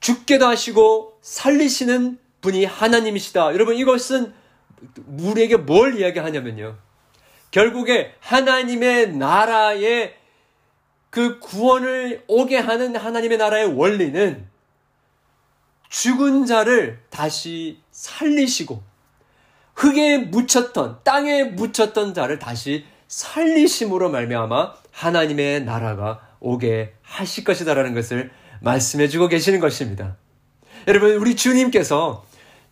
죽게도 0.00 0.46
하시고 0.46 1.18
살리시는 1.22 2.18
분이 2.46 2.64
하나님이시다. 2.64 3.52
여러분 3.54 3.74
이것은 3.74 4.32
우리에게 5.18 5.56
뭘 5.56 5.98
이야기하냐면요. 5.98 6.76
결국에 7.50 8.14
하나님의 8.20 9.16
나라의 9.16 10.14
그 11.10 11.40
구원을 11.40 12.22
오게 12.28 12.58
하는 12.58 12.94
하나님의 12.94 13.38
나라의 13.38 13.66
원리는 13.74 14.46
죽은 15.88 16.46
자를 16.46 17.00
다시 17.10 17.80
살리시고 17.90 18.82
흙에 19.74 20.18
묻혔던 20.18 21.00
땅에 21.02 21.44
묻혔던 21.44 22.14
자를 22.14 22.38
다시 22.38 22.84
살리심으로 23.08 24.10
말미암아 24.10 24.74
하나님의 24.92 25.64
나라가 25.64 26.28
오게 26.40 26.94
하실 27.02 27.44
것이다라는 27.44 27.94
것을 27.94 28.30
말씀해 28.60 29.08
주고 29.08 29.28
계시는 29.28 29.58
것입니다. 29.58 30.16
여러분 30.86 31.12
우리 31.16 31.34
주님께서 31.34 32.25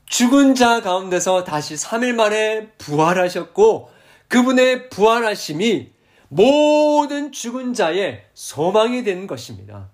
죽은 0.06 0.54
자 0.54 0.80
가운데서 0.80 1.44
다시 1.44 1.74
3일 1.74 2.14
만에 2.14 2.68
부활하셨고 2.78 3.90
그분의 4.28 4.90
부활하심이 4.90 5.92
모든 6.28 7.32
죽은 7.32 7.74
자의 7.74 8.24
소망이 8.34 9.04
된 9.04 9.26
것입니다. 9.26 9.90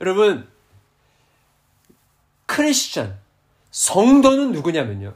여러분 0.00 0.48
크리스천 2.46 3.18
성도는 3.70 4.52
누구냐면요. 4.52 5.14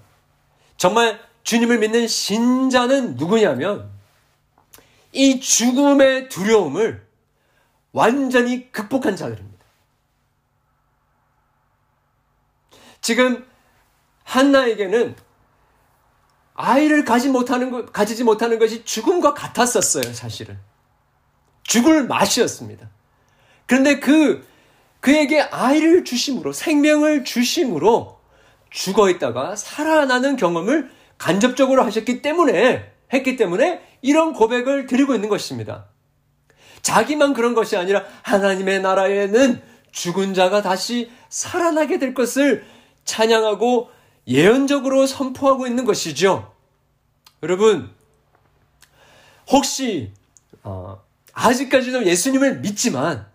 정말 0.76 1.20
주님을 1.44 1.78
믿는 1.78 2.08
신자는 2.08 3.16
누구냐면 3.16 3.90
이 5.12 5.40
죽음의 5.40 6.28
두려움을 6.28 7.06
완전히 7.92 8.70
극복한 8.70 9.16
자들입니다. 9.16 9.47
지금 13.08 13.46
한나에게는 14.24 15.16
아이를 16.52 17.06
가지 17.06 17.30
못하는 17.30 17.70
것, 17.70 17.90
가지지 17.90 18.22
못하는 18.22 18.58
것이 18.58 18.84
죽음과 18.84 19.32
같았었어요, 19.32 20.12
사실은. 20.12 20.58
죽을 21.62 22.06
맛이었습니다. 22.06 22.90
그런데 23.64 23.98
그, 23.98 24.46
그에게 25.00 25.40
아이를 25.40 26.04
주심으로, 26.04 26.52
생명을 26.52 27.24
주심으로 27.24 28.20
죽어 28.68 29.08
있다가 29.08 29.56
살아나는 29.56 30.36
경험을 30.36 30.90
간접적으로 31.16 31.84
하셨기 31.84 32.20
때문에, 32.20 32.92
했기 33.14 33.36
때문에 33.36 33.80
이런 34.02 34.34
고백을 34.34 34.86
드리고 34.86 35.14
있는 35.14 35.30
것입니다. 35.30 35.86
자기만 36.82 37.32
그런 37.32 37.54
것이 37.54 37.74
아니라 37.78 38.04
하나님의 38.20 38.82
나라에는 38.82 39.62
죽은 39.92 40.34
자가 40.34 40.60
다시 40.60 41.10
살아나게 41.30 41.98
될 41.98 42.12
것을 42.12 42.76
찬양하고 43.08 43.90
예언적으로 44.26 45.06
선포하고 45.06 45.66
있는 45.66 45.84
것이죠. 45.84 46.54
여러분, 47.42 47.90
혹시, 49.48 50.12
어, 50.62 51.02
아직까지도 51.32 52.04
예수님을 52.04 52.60
믿지만 52.60 53.26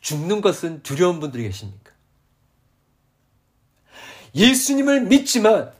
죽는 0.00 0.40
것은 0.40 0.82
두려운 0.82 1.20
분들이 1.20 1.42
계십니까? 1.42 1.92
예수님을 4.34 5.02
믿지만 5.02 5.72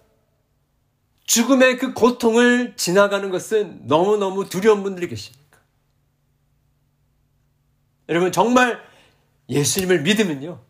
죽음의 1.25 1.79
그 1.79 1.95
고통을 1.95 2.75
지나가는 2.77 3.31
것은 3.31 3.87
너무너무 3.87 4.49
두려운 4.49 4.83
분들이 4.83 5.09
계십니까? 5.09 5.59
여러분, 8.09 8.33
정말 8.33 8.81
예수님을 9.49 10.03
믿으면요. 10.03 10.66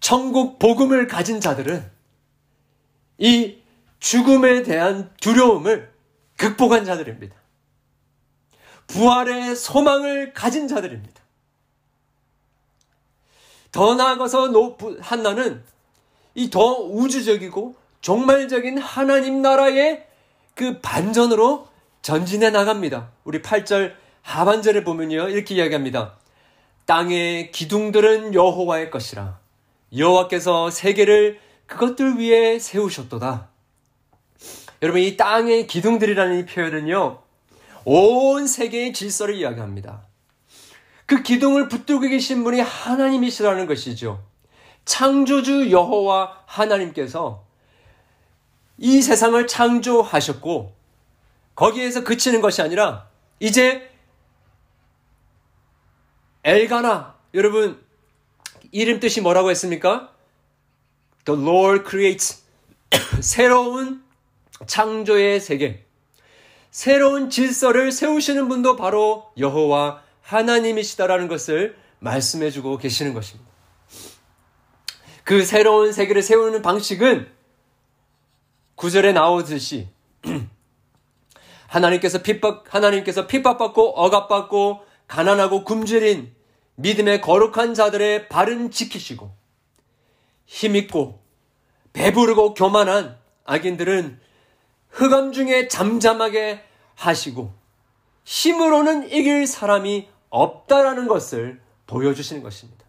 천국 0.00 0.58
복음을 0.58 1.06
가진 1.06 1.40
자들은 1.40 1.90
이 3.18 3.58
죽음에 3.98 4.62
대한 4.62 5.10
두려움을 5.20 5.92
극복한 6.36 6.84
자들입니다. 6.84 7.36
부활의 8.86 9.54
소망을 9.54 10.32
가진 10.32 10.66
자들입니다. 10.66 11.20
더 13.72 13.94
나아가서 13.94 14.50
한나는 15.00 15.62
이 16.34 16.50
더 16.50 16.78
우주적이고 16.80 17.74
종말적인 18.00 18.78
하나님 18.78 19.42
나라의 19.42 20.06
그 20.54 20.80
반전으로 20.80 21.68
전진해 22.02 22.50
나갑니다. 22.50 23.10
우리 23.24 23.42
8절 23.42 23.94
하반절에 24.22 24.84
보면요. 24.84 25.28
이렇게 25.28 25.54
이야기합니다. 25.56 26.18
땅의 26.86 27.52
기둥들은 27.52 28.34
여호와의 28.34 28.90
것이라. 28.90 29.39
여호와께서 29.96 30.70
세계를 30.70 31.40
그것들 31.66 32.18
위에 32.18 32.58
세우셨도다. 32.58 33.48
여러분 34.82 35.00
이 35.02 35.16
땅의 35.16 35.66
기둥들이라는 35.66 36.38
이 36.40 36.46
표현은요. 36.46 37.22
온 37.84 38.46
세계의 38.46 38.92
질서를 38.92 39.34
이야기합니다. 39.34 40.02
그 41.06 41.22
기둥을 41.22 41.68
붙들고 41.68 42.02
계신 42.02 42.44
분이 42.44 42.60
하나님이시라는 42.60 43.66
것이죠. 43.66 44.22
창조주 44.84 45.70
여호와 45.70 46.44
하나님께서 46.46 47.44
이 48.78 49.02
세상을 49.02 49.46
창조하셨고 49.46 50.74
거기에서 51.54 52.04
그치는 52.04 52.40
것이 52.40 52.62
아니라 52.62 53.08
이제 53.38 53.90
엘가나 56.44 57.16
여러분 57.34 57.84
이름 58.72 59.00
뜻이 59.00 59.20
뭐라고 59.20 59.50
했습니까? 59.50 60.12
The 61.24 61.40
Lord 61.40 61.84
creates 61.88 62.42
새로운 63.20 64.02
창조의 64.66 65.40
세계 65.40 65.84
새로운 66.70 67.30
질서를 67.30 67.90
세우시는 67.90 68.48
분도 68.48 68.76
바로 68.76 69.30
여호와 69.38 70.02
하나님이시다라는 70.22 71.28
것을 71.28 71.76
말씀해 71.98 72.50
주고 72.50 72.78
계시는 72.78 73.14
것입니다. 73.14 73.50
그 75.24 75.44
새로운 75.44 75.92
세계를 75.92 76.22
세우는 76.22 76.62
방식은 76.62 77.28
구절에 78.76 79.12
나오듯이 79.12 79.88
하나님께서 81.66 82.22
핍박 82.22 82.74
하나님께서 82.74 83.26
핍박받고 83.26 84.00
억압받고 84.00 84.80
가난하고 85.06 85.64
굶주린 85.64 86.34
믿음의 86.80 87.20
거룩한 87.20 87.74
자들의 87.74 88.28
발은 88.28 88.70
지키시고 88.70 89.30
힘있고 90.46 91.22
배부르고 91.92 92.54
교만한 92.54 93.16
악인들은 93.44 94.18
흑암 94.90 95.32
중에 95.32 95.68
잠잠하게 95.68 96.64
하시고 96.94 97.52
힘으로는 98.24 99.10
이길 99.10 99.46
사람이 99.46 100.08
없다라는 100.28 101.08
것을 101.08 101.60
보여주시는 101.86 102.42
것입니다. 102.42 102.84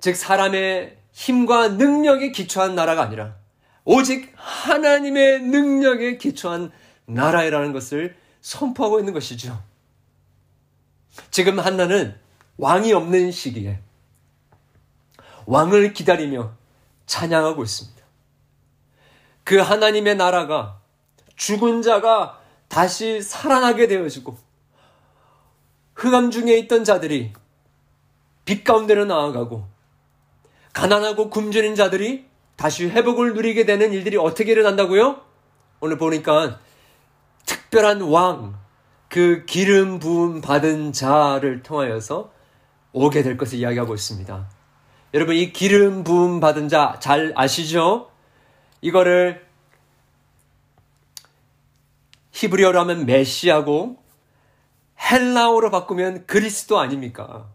즉, 0.00 0.16
사람의 0.16 0.96
힘과 1.12 1.68
능력에 1.68 2.30
기초한 2.30 2.74
나라가 2.74 3.02
아니라 3.02 3.36
오직 3.84 4.32
하나님의 4.36 5.42
능력에 5.42 6.16
기초한 6.16 6.70
나라라는 7.06 7.72
것을 7.72 8.16
선포하고 8.40 9.00
있는 9.00 9.12
것이죠. 9.12 9.69
지금 11.30 11.58
한나는 11.58 12.18
왕이 12.56 12.92
없는 12.92 13.32
시기에 13.32 13.80
왕을 15.46 15.92
기다리며 15.92 16.52
찬양하고 17.06 17.62
있습니다. 17.62 18.00
그 19.44 19.58
하나님의 19.58 20.16
나라가 20.16 20.80
죽은 21.36 21.82
자가 21.82 22.40
다시 22.68 23.20
살아나게 23.20 23.88
되어지고 23.88 24.38
흑암 25.94 26.30
중에 26.30 26.56
있던 26.58 26.84
자들이 26.84 27.32
빛 28.44 28.64
가운데로 28.64 29.06
나아가고 29.06 29.66
가난하고 30.72 31.30
굶주린 31.30 31.74
자들이 31.74 32.26
다시 32.56 32.86
회복을 32.86 33.34
누리게 33.34 33.64
되는 33.64 33.92
일들이 33.92 34.16
어떻게 34.16 34.52
일어난다고요? 34.52 35.20
오늘 35.80 35.98
보니까 35.98 36.60
특별한 37.46 38.02
왕, 38.02 38.58
그 39.10 39.44
기름 39.44 39.98
부음 39.98 40.40
받은 40.40 40.92
자를 40.94 41.62
통하여서 41.62 42.32
오게 42.92 43.22
될 43.22 43.36
것을 43.36 43.58
이야기하고 43.58 43.94
있습니다. 43.94 44.48
여러분, 45.12 45.34
이 45.36 45.52
기름 45.52 46.04
부음 46.04 46.40
받은 46.40 46.68
자 46.68 46.98
잘 47.00 47.32
아시죠? 47.36 48.10
이거를 48.80 49.44
히브리어로 52.32 52.80
하면 52.80 53.04
메시아고 53.04 53.98
헬라어로 55.10 55.70
바꾸면 55.70 56.26
그리스도 56.26 56.78
아닙니까? 56.78 57.48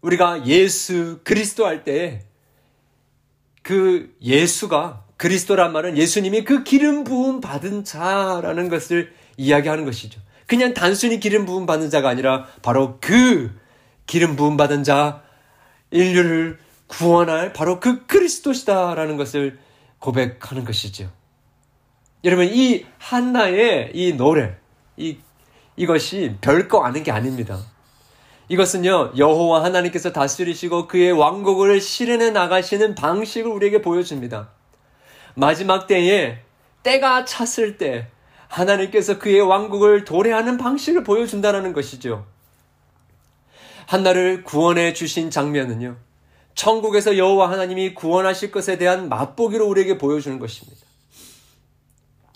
우리가 0.00 0.46
예수 0.46 1.20
그리스도 1.24 1.66
할 1.66 1.84
때 1.84 2.24
그 3.62 4.16
예수가 4.20 5.04
그리스도란 5.16 5.72
말은 5.72 5.96
예수님이 5.96 6.42
그 6.44 6.64
기름 6.64 7.04
부음 7.04 7.40
받은 7.40 7.84
자라는 7.84 8.68
것을 8.68 9.14
이야기하는 9.36 9.84
것이죠. 9.84 10.20
그냥 10.46 10.74
단순히 10.74 11.20
기름 11.20 11.46
부음 11.46 11.66
받은 11.66 11.90
자가 11.90 12.08
아니라 12.08 12.46
바로 12.62 12.98
그 13.00 13.50
기름 14.06 14.36
부음 14.36 14.56
받은 14.56 14.84
자 14.84 15.22
인류를 15.90 16.58
구원할 16.86 17.52
바로 17.52 17.80
그 17.80 18.06
그리스도시다라는 18.06 19.16
것을 19.16 19.58
고백하는 19.98 20.64
것이죠. 20.64 21.10
여러분 22.24 22.46
이 22.46 22.84
한나의 22.98 23.92
이 23.94 24.12
노래 24.14 24.56
이 24.96 25.18
이것이 25.76 26.36
별거 26.40 26.84
아닌 26.84 27.02
게 27.02 27.10
아닙니다. 27.10 27.58
이것은요, 28.48 29.12
여호와 29.16 29.64
하나님께서 29.64 30.12
다스리시고 30.12 30.86
그의 30.86 31.12
왕국을 31.12 31.80
실현해 31.80 32.30
나가시는 32.30 32.94
방식을 32.94 33.50
우리에게 33.50 33.80
보여줍니다. 33.80 34.50
마지막 35.34 35.86
때에 35.86 36.40
때가 36.82 37.24
찼을 37.24 37.78
때 37.78 38.08
하나님께서 38.52 39.18
그의 39.18 39.40
왕국을 39.40 40.04
도래하는 40.04 40.58
방식을 40.58 41.04
보여준다는 41.04 41.72
것이죠. 41.72 42.26
한나를 43.86 44.44
구원해 44.44 44.92
주신 44.92 45.30
장면은요. 45.30 45.96
천국에서 46.54 47.16
여호와 47.16 47.50
하나님이 47.50 47.94
구원하실 47.94 48.50
것에 48.50 48.76
대한 48.76 49.08
맛보기로 49.08 49.66
우리에게 49.66 49.96
보여주는 49.96 50.38
것입니다. 50.38 50.86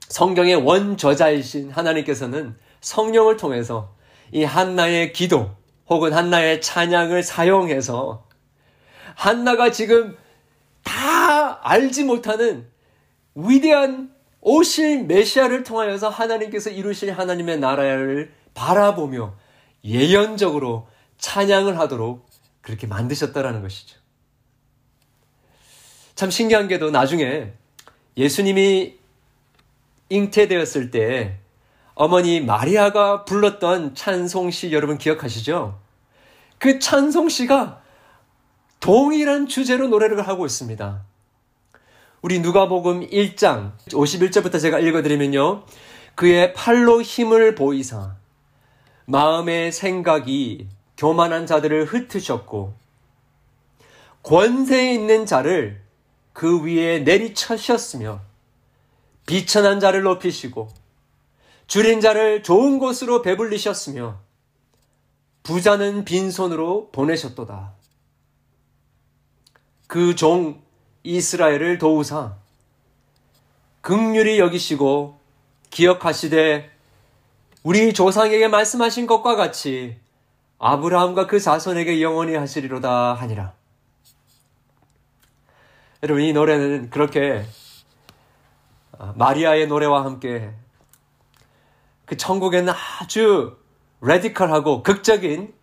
성경의 0.09 0.57
원저자이신 0.57 1.71
하나님께서는 1.71 2.57
성령을 2.81 3.37
통해서 3.37 3.95
이 4.33 4.43
한나의 4.43 5.13
기도 5.13 5.55
혹은 5.89 6.15
한나의 6.15 6.63
찬양을 6.63 7.23
사용해서 7.23 8.27
한나가 9.15 9.71
지금 9.71 10.17
다 10.83 11.61
알지 11.69 12.05
못하는 12.05 12.69
위대한 13.35 14.16
오실 14.49 15.07
메시아를 15.07 15.65
통하여서 15.65 16.09
하나님께서 16.09 16.71
이루실 16.71 17.11
하나님의 17.11 17.59
나라를 17.59 18.33
바라보며 18.55 19.35
예언적으로 19.83 20.87
찬양을 21.19 21.81
하도록 21.81 22.25
그렇게 22.61 22.87
만드셨다라는 22.87 23.61
것이죠. 23.63 23.99
참 26.15 26.31
신기한 26.31 26.69
게도 26.69 26.93
나중에 26.93 27.55
예수님이 28.17 28.97
잉태되었을 30.11 30.93
때 30.93 31.41
어머니 31.97 32.41
마리아가 32.41 33.25
불렀던 33.25 33.97
찬송시 33.97 34.71
여러분 34.71 34.97
기억하시죠? 34.97 35.77
그 36.59 36.79
찬송시가 36.79 37.83
동일한 38.79 39.49
주제로 39.49 39.89
노래를 39.89 40.29
하고 40.29 40.47
있습니다. 40.47 41.05
우리 42.23 42.41
누가복음 42.41 43.09
1장 43.09 43.73
51절부터 43.89 44.61
제가 44.61 44.79
읽어드리면요. 44.81 45.65
그의 46.15 46.55
팔로 46.55 47.03
힘을 47.03 47.55
보이사 47.55 48.17
마음의 49.05 49.71
생각이 49.71 50.67
교만한 50.97 51.47
자들을 51.47 51.85
흩으셨고 51.85 52.75
권세 54.23 54.95
있는 54.95 55.27
자를 55.27 55.83
그 56.33 56.65
위에 56.65 57.01
내리쳐셨으며 57.01 58.23
비천한 59.27 59.79
자를 59.79 60.03
높이시고 60.03 60.69
줄인 61.67 62.01
자를 62.01 62.43
좋은 62.43 62.79
곳으로 62.79 63.23
배불리셨으며 63.23 64.21
부자는 65.43 66.05
빈손으로 66.05 66.91
보내셨도다. 66.91 67.75
그 69.87 70.17
종 70.17 70.66
이스라엘을 71.07 71.79
도우사 71.79 72.35
극률이 73.81 74.41
여기시고 74.41 75.21
기억하시되 75.71 76.71
우리 77.63 77.93
조상에게 77.93 78.49
말씀하신 78.49 79.07
것과 79.07 79.37
같이 79.37 79.97
아브라함과 80.59 81.29
그 81.29 81.39
자손에게 81.39 82.03
영원히 82.03 82.35
하시리로다 82.35 83.15
하니라. 83.15 83.53
여러분 86.03 86.25
이 86.25 86.33
노래는 86.33 86.91
그렇게 86.91 87.45
마리아의 89.15 89.69
노래와 89.69 90.05
함께 90.05 90.53
그 92.05 92.17
천국에는 92.17 92.73
아주 93.01 93.57
레디컬하고 94.01 94.83
극적인 94.83 95.55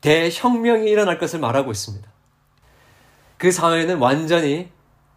대혁명이 0.00 0.88
일어날 0.88 1.18
것을 1.18 1.38
말하고 1.38 1.70
있습니다. 1.70 2.15
그 3.38 3.52
사회는 3.52 3.98
완전히 3.98 4.70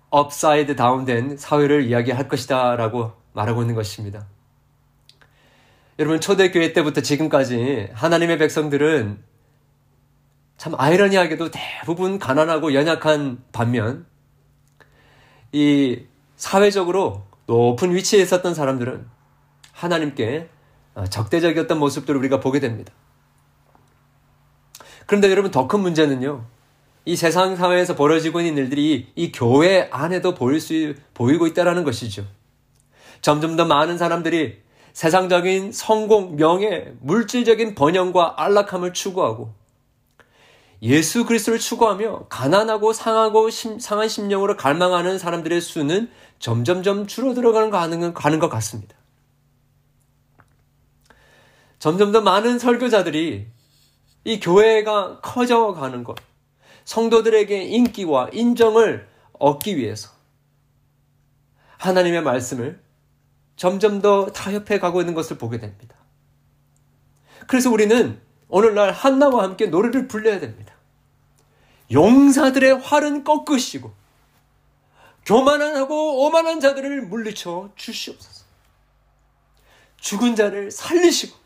upside 0.09 0.75
down된 0.75 1.37
사회를 1.37 1.83
이야기할 1.85 2.27
것이다 2.27 2.75
라고 2.75 3.13
말하고 3.33 3.61
있는 3.61 3.75
것입니다. 3.75 4.25
여러분, 5.99 6.19
초대교회 6.19 6.73
때부터 6.73 7.01
지금까지 7.01 7.89
하나님의 7.93 8.37
백성들은 8.37 9.23
참 10.57 10.73
아이러니하게도 10.77 11.51
대부분 11.51 12.19
가난하고 12.19 12.73
연약한 12.73 13.43
반면 13.51 14.05
이 15.51 16.03
사회적으로 16.35 17.25
높은 17.47 17.95
위치에 17.95 18.21
있었던 18.21 18.53
사람들은 18.53 19.07
하나님께 19.71 20.49
어, 20.95 21.05
적대적이었던 21.05 21.77
모습들을 21.79 22.19
우리가 22.19 22.39
보게 22.39 22.59
됩니다. 22.59 22.91
그런데 25.05 25.29
여러분 25.31 25.51
더 25.51 25.67
큰 25.67 25.79
문제는요. 25.79 26.45
이 27.09 27.15
세상 27.15 27.55
사회에서 27.55 27.95
벌어지고 27.95 28.39
있는 28.39 28.61
일들이 28.61 29.11
이 29.15 29.31
교회 29.31 29.89
안에도 29.91 30.35
보일 30.35 30.61
수, 30.61 30.93
보이고 31.15 31.47
있다는 31.47 31.83
것이죠. 31.83 32.23
점점 33.21 33.55
더 33.55 33.65
많은 33.65 33.97
사람들이 33.97 34.61
세상적인 34.93 35.71
성공, 35.71 36.35
명예, 36.35 36.93
물질적인 37.01 37.73
번영과 37.73 38.35
안락함을 38.37 38.93
추구하고 38.93 39.55
예수 40.83 41.25
그리스도를 41.25 41.57
추구하며 41.57 42.27
가난하고 42.29 42.93
상하고 42.93 43.49
심, 43.49 43.79
상한 43.79 44.07
심령으로 44.07 44.55
갈망하는 44.55 45.17
사람들의 45.17 45.61
수는 45.61 46.11
점점점 46.37 47.07
줄어들어가는 47.07 47.71
가는, 47.71 48.13
가는 48.13 48.37
것 48.37 48.49
같습니다. 48.49 48.95
점점 51.79 52.11
더 52.11 52.21
많은 52.21 52.59
설교자들이 52.59 53.47
이 54.25 54.39
교회가 54.39 55.21
커져가는 55.21 56.03
것, 56.03 56.28
성도들에게 56.89 57.65
인기와 57.65 58.29
인정을 58.33 59.07
얻기 59.33 59.77
위해서 59.77 60.09
하나님의 61.77 62.23
말씀을 62.23 62.81
점점 63.55 64.01
더 64.01 64.25
타협해 64.31 64.79
가고 64.79 64.99
있는 64.99 65.13
것을 65.13 65.37
보게 65.37 65.59
됩니다. 65.59 65.95
그래서 67.45 67.69
우리는 67.69 68.19
오늘날 68.47 68.91
한나와 68.91 69.43
함께 69.43 69.67
노래를 69.67 70.07
불러야 70.07 70.39
됩니다. 70.39 70.73
용사들의 71.91 72.79
활은 72.79 73.23
꺾으시고 73.23 73.93
교만하고 75.27 76.25
오만한 76.25 76.59
자들을 76.59 77.03
물리쳐 77.03 77.69
주시옵소서. 77.75 78.45
죽은 79.97 80.35
자를 80.35 80.71
살리시고 80.71 81.37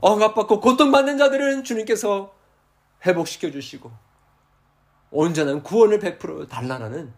억압받고 0.00 0.60
고통받는 0.60 1.18
자들은 1.18 1.64
주님께서 1.64 2.37
회복시켜 3.06 3.50
주시고 3.50 3.90
온전한 5.10 5.62
구원을 5.62 6.00
베풀어 6.00 6.46
달라는 6.46 7.12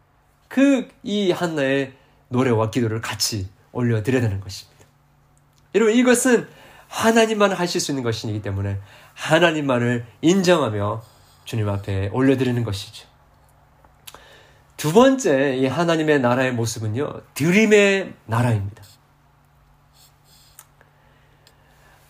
그 0.48 0.88
이 1.02 1.30
한나의 1.30 1.94
노래와 2.28 2.70
기도를 2.70 3.00
같이 3.00 3.48
올려드려야 3.72 4.22
되는 4.22 4.40
것입니다. 4.40 4.84
여러분 5.74 5.94
이것은 5.94 6.48
하나님만 6.88 7.52
하실 7.52 7.80
수 7.80 7.92
있는 7.92 8.02
것이기 8.02 8.42
때문에 8.42 8.80
하나님만을 9.14 10.06
인정하며 10.20 11.02
주님 11.44 11.68
앞에 11.68 12.08
올려드리는 12.12 12.62
것이죠. 12.64 13.08
두 14.76 14.92
번째 14.92 15.56
이 15.56 15.66
하나님의 15.66 16.20
나라의 16.20 16.52
모습은요 16.52 17.20
드림의 17.34 18.14
나라입니다. 18.26 18.82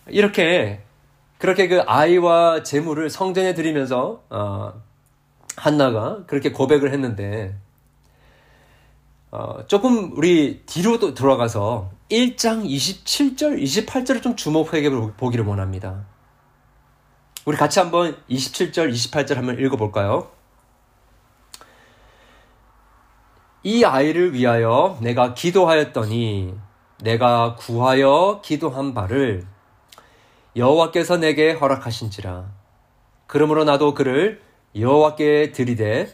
이렇게 0.07 0.83
그렇게 1.41 1.67
그 1.67 1.81
아이와 1.81 2.61
재물을 2.61 3.09
성전에 3.09 3.55
드리면서 3.55 4.21
어, 4.29 4.73
한나가 5.57 6.23
그렇게 6.27 6.51
고백을 6.51 6.93
했는데 6.93 7.57
어, 9.31 9.65
조금 9.65 10.15
우리 10.15 10.61
뒤로 10.67 10.99
돌아가서 10.99 11.89
1장 12.11 12.63
27절, 12.63 13.59
28절을 13.59 14.21
좀 14.21 14.35
주목하게 14.35 14.91
보기를 15.17 15.43
원합니다. 15.43 16.05
우리 17.45 17.57
같이 17.57 17.79
한번 17.79 18.15
27절, 18.29 18.93
28절 18.93 19.33
한번 19.33 19.57
읽어볼까요? 19.57 20.29
이 23.63 23.83
아이를 23.83 24.35
위하여 24.35 24.99
내가 25.01 25.33
기도하였더니 25.33 26.53
내가 27.01 27.55
구하여 27.55 28.41
기도한 28.43 28.93
바를 28.93 29.47
여호와께서 30.55 31.17
내게 31.17 31.51
허락하신지라. 31.53 32.45
그러므로 33.27 33.63
나도 33.63 33.93
그를 33.93 34.41
여호와께 34.75 35.51
드리되 35.51 36.13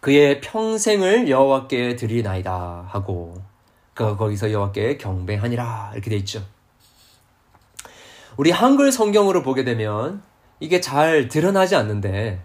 그의 0.00 0.40
평생을 0.40 1.30
여호와께 1.30 1.96
드리나이다 1.96 2.86
하고 2.88 3.34
그가 3.94 4.16
거기서 4.16 4.52
여호와께 4.52 4.98
경배하니라 4.98 5.92
이렇게 5.94 6.10
돼 6.10 6.16
있죠. 6.16 6.44
우리 8.36 8.50
한글 8.50 8.92
성경으로 8.92 9.42
보게 9.42 9.64
되면 9.64 10.22
이게 10.60 10.80
잘 10.80 11.28
드러나지 11.28 11.76
않는데 11.76 12.42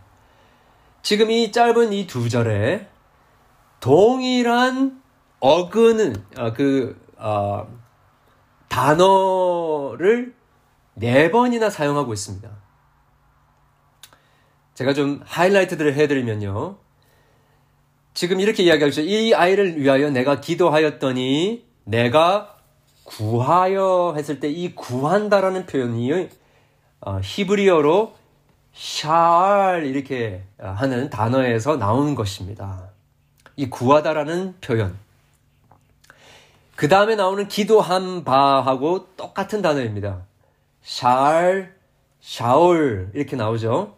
지금 1.02 1.32
이 1.32 1.52
짧은 1.52 1.92
이 1.94 2.08
두 2.08 2.30
절에 2.30 2.88
동일한 3.80 5.02
어근은 5.39 6.15
아, 6.38 6.54
그 6.54 7.00
어, 7.18 7.68
단어를 8.68 10.34
네 10.99 11.31
번이나 11.31 11.69
사용하고 11.69 12.13
있습니다. 12.13 12.49
제가 14.75 14.93
좀 14.93 15.21
하이라이트들을 15.25 15.93
해드리면요. 15.95 16.77
지금 18.13 18.39
이렇게 18.39 18.63
이야기하죠. 18.63 19.01
이 19.01 19.33
아이를 19.33 19.79
위하여 19.79 20.09
내가 20.09 20.41
기도하였더니 20.41 21.65
내가 21.85 22.55
구하여 23.03 24.13
했을 24.15 24.39
때 24.39 24.49
이 24.49 24.75
구한다라는 24.75 25.65
표현이 25.65 26.29
어, 27.01 27.19
히브리어로 27.23 28.13
샬 28.73 29.85
이렇게 29.85 30.43
하는 30.57 31.09
단어에서 31.09 31.77
나오는 31.77 32.13
것입니다. 32.15 32.89
이 33.55 33.69
구하다라는 33.69 34.55
표현. 34.62 34.97
그 36.75 36.88
다음에 36.88 37.15
나오는 37.15 37.47
기도한 37.47 38.23
바하고 38.23 39.07
똑같은 39.17 39.62
단어입니다. 39.62 40.29
샬, 40.82 41.74
샤올 42.22 43.12
이렇게 43.13 43.36
나오죠. 43.36 43.98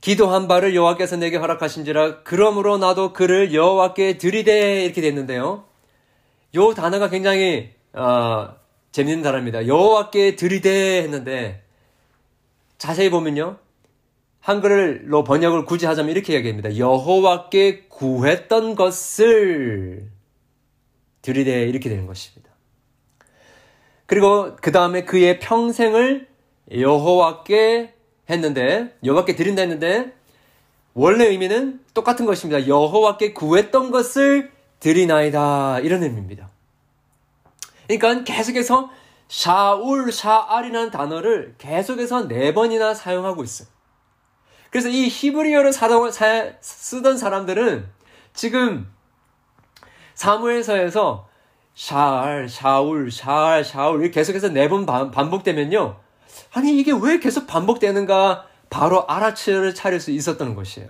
기도한 0.00 0.48
바를 0.48 0.74
여호와께서 0.74 1.16
내게 1.16 1.36
허락하신지라 1.36 2.22
그러므로 2.22 2.78
나도 2.78 3.12
그를 3.12 3.52
여호와께 3.52 4.18
드리되 4.18 4.84
이렇게 4.84 5.00
됐는데요. 5.00 5.64
요 6.54 6.74
단어가 6.74 7.08
굉장히 7.08 7.70
어, 7.92 8.54
재밌는 8.92 9.22
단어입니다. 9.22 9.66
여호와께 9.66 10.36
드리되 10.36 11.02
했는데 11.02 11.62
자세히 12.78 13.10
보면요. 13.10 13.58
한글로 14.40 15.24
번역을 15.24 15.64
굳이 15.64 15.84
하자면 15.86 16.12
이렇게 16.12 16.32
이야기합니다. 16.32 16.78
여호와께 16.78 17.88
구했던 17.88 18.76
것을 18.76 20.08
드리되 21.22 21.64
이렇게 21.68 21.90
되는 21.90 22.06
것입니다. 22.06 22.47
그리고 24.08 24.56
그 24.62 24.72
다음에 24.72 25.04
그의 25.04 25.38
평생을 25.38 26.28
여호와께 26.72 27.92
했는데 28.30 28.96
여호와께 29.04 29.36
드린다 29.36 29.60
했는데 29.60 30.14
원래 30.94 31.26
의미는 31.26 31.80
똑같은 31.92 32.24
것입니다. 32.24 32.66
여호와께 32.66 33.34
구했던 33.34 33.90
것을 33.90 34.50
드리나이다 34.80 35.80
이런 35.80 36.02
의미입니다. 36.02 36.48
그러니까 37.86 38.24
계속해서 38.24 38.90
샤울 39.28 40.10
샤알이라는 40.10 40.90
단어를 40.90 41.54
계속해서 41.58 42.28
네 42.28 42.54
번이나 42.54 42.94
사용하고 42.94 43.44
있어요. 43.44 43.68
그래서 44.70 44.88
이 44.88 45.08
히브리어를 45.08 45.70
쓰던 46.62 47.18
사람들은 47.18 47.86
지금 48.32 48.90
사무엘서에서 50.14 51.27
샤알, 51.78 52.48
샤울, 52.48 53.08
샤알, 53.12 53.64
샤울 53.64 54.00
이렇게 54.00 54.14
계속해서 54.14 54.48
네 54.48 54.68
번 54.68 54.84
반복되면요. 54.84 56.00
아니 56.52 56.76
이게 56.76 56.90
왜 56.92 57.20
계속 57.20 57.46
반복되는가 57.46 58.46
바로 58.68 59.06
알아차릴 59.06 60.00
수 60.00 60.10
있었던 60.10 60.56
것이에요. 60.56 60.88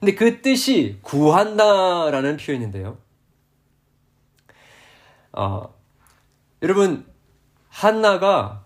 근데 0.00 0.16
그 0.16 0.42
뜻이 0.42 0.98
구한다라는 1.02 2.36
표현인데요. 2.36 2.98
어, 5.32 5.72
여러분 6.60 7.06
한나가 7.68 8.64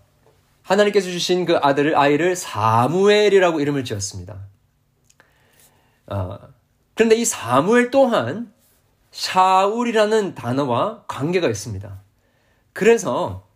하나님께서 0.63 1.11
주신 1.11 1.45
그 1.45 1.59
아들을 1.59 1.99
아이를 1.99 2.35
사무엘이라고 2.35 3.61
이름을 3.61 3.85
지었습니다. 3.85 4.39
어, 6.07 6.39
그런데 6.95 7.15
이 7.15 7.27
사무엘 7.27 7.91
또한 7.91 8.55
샤울이라는 9.11 10.35
단어와 10.35 11.05
관계가 11.09 11.49
있습니다. 11.49 12.01
그래서 12.73 13.47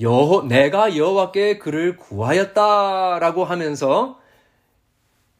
여호 0.00 0.42
내가 0.42 0.96
여호와께 0.96 1.58
그를 1.58 1.96
구하였다라고 1.96 3.44
하면서 3.44 4.20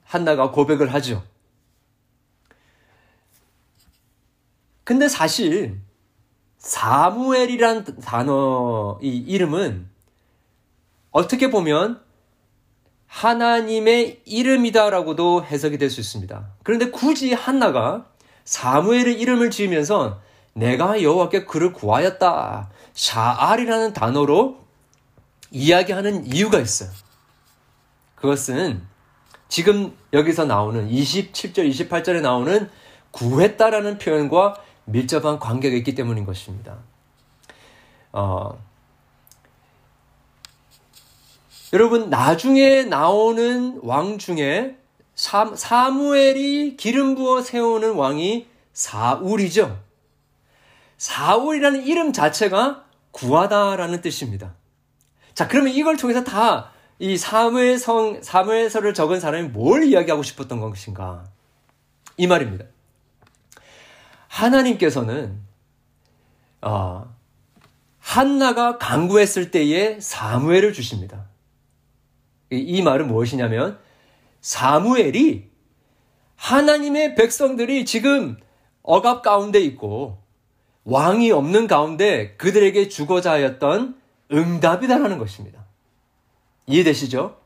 한나가 0.05 0.51
고백을 0.51 0.93
하죠. 0.95 1.23
근데 4.85 5.09
사실 5.09 5.81
사무엘이란 6.59 8.01
단어 8.01 8.99
이 9.03 9.09
이름은 9.09 9.89
어떻게 11.11 11.51
보면 11.51 12.03
하나님의 13.07 14.23
이름이다라고도 14.25 15.45
해석이 15.45 15.79
될 15.79 15.91
수 15.91 16.01
있습니다. 16.01 16.55
그런데 16.63 16.91
굳이 16.91 17.35
한나가 17.35 18.11
사무엘의 18.45 19.21
이름을 19.21 19.51
지으면서 19.51 20.21
내가 20.55 21.03
여호와께 21.03 21.45
그를 21.45 21.73
구하였다. 21.73 22.71
샤알이라는 22.95 23.93
단어로 23.93 24.59
이야기하는 25.51 26.27
이유가 26.27 26.59
있어요. 26.59 26.91
그것은 28.17 28.83
지금 29.49 29.97
여기서 30.13 30.45
나오는 30.45 30.89
27절, 30.89 31.69
28절에 31.71 32.21
나오는 32.21 32.71
구했다라는 33.11 33.99
표현과 33.99 34.57
밀접한 34.85 35.39
관계가 35.39 35.77
있기 35.77 35.95
때문인 35.95 36.25
것입니다. 36.25 36.79
어, 38.13 38.59
여러분, 41.73 42.11
나중에 42.11 42.85
나오는 42.85 43.81
왕 43.83 44.19
중에 44.19 44.77
사, 45.15 45.55
사무엘이 45.55 46.77
기름 46.77 47.15
부어 47.15 47.43
세우는 47.43 47.95
왕이 47.95 48.47
사울이죠. 48.73 49.81
사울이라는 50.97 51.87
이름 51.87 52.13
자체가 52.13 52.85
구하다라는 53.11 54.01
뜻입니다. 54.01 54.55
자, 55.35 55.49
그러면 55.49 55.73
이걸 55.73 55.97
통해서 55.97 56.25
다 56.25 56.73
이 57.03 57.19
사무엘성, 57.19 58.23
사무엘서를 58.23 58.95
적은 58.95 59.19
사람이 59.19 59.49
뭘 59.49 59.83
이야기하고 59.83 60.23
싶었던 60.23 60.61
것인가? 60.61 61.25
이 62.17 62.29
말입니다. 62.29 62.65
하나님께서는, 64.29 65.41
어, 66.61 67.13
한나가 67.99 68.79
강구했을 68.79 69.51
때에 69.51 69.99
사무엘을 69.99 70.73
주십니다. 70.73 71.27
이, 72.53 72.59
이 72.59 72.83
말은 72.83 73.09
무엇이냐면, 73.09 73.81
사무엘이 74.43 75.51
하나님의 76.37 77.15
백성들이 77.15 77.87
지금 77.87 78.37
억압 78.83 79.23
가운데 79.23 79.61
있고 79.61 80.19
왕이 80.85 81.31
없는 81.31 81.69
가운데 81.69 82.35
그들에게 82.37 82.89
주고자 82.89 83.33
하였던 83.33 83.97
응답이다라는 84.33 85.19
것입니다. 85.19 85.65
이해되시죠? 86.67 87.37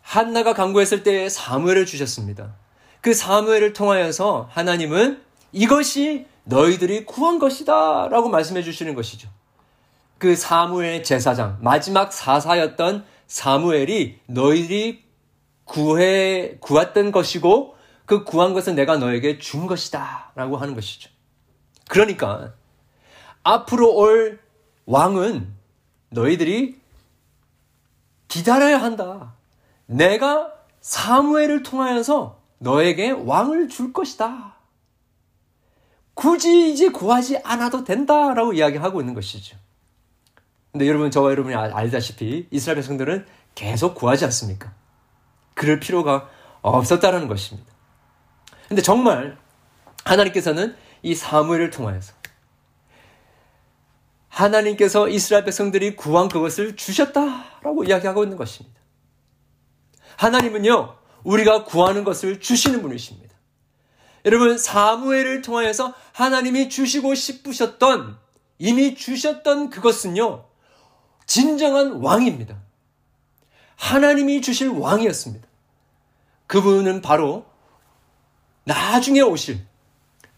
한나가 0.00 0.54
강구했을 0.54 1.02
때 1.02 1.28
사무엘을 1.28 1.84
주셨습니다. 1.84 2.54
그 3.02 3.12
사무엘을 3.12 3.74
통하여서 3.74 4.48
하나님은 4.50 5.22
이것이 5.52 6.26
너희들이 6.44 7.04
구한 7.04 7.38
것이다 7.38 8.08
라고 8.08 8.30
말씀해 8.30 8.62
주시는 8.62 8.94
것이죠. 8.94 9.28
그 10.16 10.34
사무엘 10.34 11.02
제사장, 11.02 11.58
마지막 11.60 12.12
사사였던 12.12 13.04
사무엘이 13.26 14.20
너희들이 14.26 15.01
구해, 15.72 16.58
구했던 16.60 17.12
것이고 17.12 17.76
그 18.04 18.24
구한 18.24 18.52
것은 18.52 18.74
내가 18.74 18.98
너에게 18.98 19.38
준 19.38 19.66
것이다 19.66 20.32
라고 20.34 20.58
하는 20.58 20.74
것이죠. 20.74 21.08
그러니까 21.88 22.52
앞으로 23.42 23.94
올 23.94 24.38
왕은 24.84 25.50
너희들이 26.10 26.78
기다려야 28.28 28.82
한다. 28.82 29.32
내가 29.86 30.52
사무엘을 30.82 31.62
통하여서 31.62 32.38
너에게 32.58 33.10
왕을 33.10 33.70
줄 33.70 33.94
것이다. 33.94 34.54
굳이 36.12 36.70
이제 36.70 36.90
구하지 36.90 37.38
않아도 37.38 37.82
된다라고 37.84 38.52
이야기하고 38.52 39.00
있는 39.00 39.14
것이죠. 39.14 39.56
근데 40.70 40.86
여러분, 40.86 41.10
저와 41.10 41.30
여러분이 41.30 41.54
알다시피 41.54 42.48
이스라엘 42.50 42.76
백성들은 42.76 43.26
계속 43.54 43.94
구하지 43.94 44.26
않습니까? 44.26 44.81
그럴 45.54 45.80
필요가 45.80 46.28
없었다라는 46.62 47.28
것입니다. 47.28 47.72
근데 48.68 48.82
정말 48.82 49.36
하나님께서는 50.04 50.76
이 51.02 51.14
사무엘을 51.14 51.70
통하여서 51.70 52.14
하나님께서 54.28 55.08
이스라엘 55.08 55.44
백성들이 55.44 55.94
구한 55.94 56.28
그것을 56.28 56.74
주셨다라고 56.76 57.84
이야기하고 57.84 58.22
있는 58.22 58.38
것입니다. 58.38 58.80
하나님은요, 60.16 60.96
우리가 61.24 61.64
구하는 61.64 62.02
것을 62.04 62.40
주시는 62.40 62.80
분이십니다. 62.80 63.34
여러분, 64.24 64.56
사무엘을 64.56 65.42
통하여서 65.42 65.92
하나님이 66.12 66.68
주시고 66.70 67.14
싶으셨던, 67.14 68.18
이미 68.58 68.94
주셨던 68.94 69.68
그것은요, 69.70 70.46
진정한 71.26 71.92
왕입니다. 72.00 72.61
하나님이 73.82 74.40
주실 74.42 74.68
왕이었습니다. 74.68 75.44
그분은 76.46 77.02
바로 77.02 77.44
나중에 78.62 79.20
오실 79.20 79.58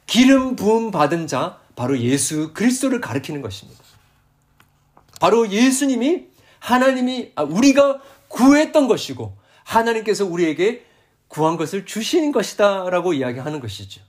기름 0.06 0.56
부음 0.56 0.90
받은 0.90 1.26
자, 1.26 1.60
바로 1.76 1.98
예수 1.98 2.54
그리스도를 2.54 3.02
가리키는 3.02 3.42
것입니다. 3.42 3.84
바로 5.20 5.50
예수님이 5.50 6.28
하나님이 6.58 7.32
아, 7.34 7.42
우리가 7.42 8.00
구했던 8.28 8.88
것이고 8.88 9.36
하나님께서 9.62 10.24
우리에게 10.24 10.86
구한 11.28 11.58
것을 11.58 11.84
주시는 11.84 12.32
것이다라고 12.32 13.12
이야기하는 13.12 13.60
것이죠. 13.60 14.00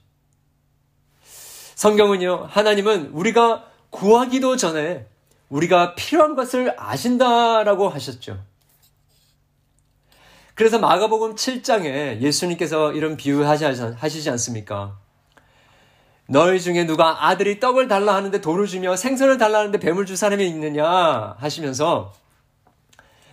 성경은요, 1.74 2.46
하나님은 2.48 3.08
우리가 3.08 3.70
구하기도 3.90 4.56
전에 4.56 5.06
우리가 5.50 5.94
필요한 5.94 6.34
것을 6.34 6.74
아신다라고 6.78 7.90
하셨죠. 7.90 8.55
그래서 10.56 10.78
마가복음 10.78 11.34
7장에 11.34 12.20
예수님께서 12.20 12.92
이런 12.94 13.16
비유 13.18 13.46
하시지 13.46 14.30
않습니까? 14.30 14.96
너희 16.28 16.58
중에 16.60 16.86
누가 16.86 17.26
아들이 17.28 17.60
떡을 17.60 17.88
달라 17.88 18.14
하는데 18.14 18.40
돌을 18.40 18.66
주며 18.66 18.96
생선을 18.96 19.36
달라 19.36 19.58
하는데 19.58 19.78
뱀을 19.78 20.06
줄 20.06 20.16
사람이 20.16 20.48
있느냐 20.48 21.36
하시면서 21.38 22.14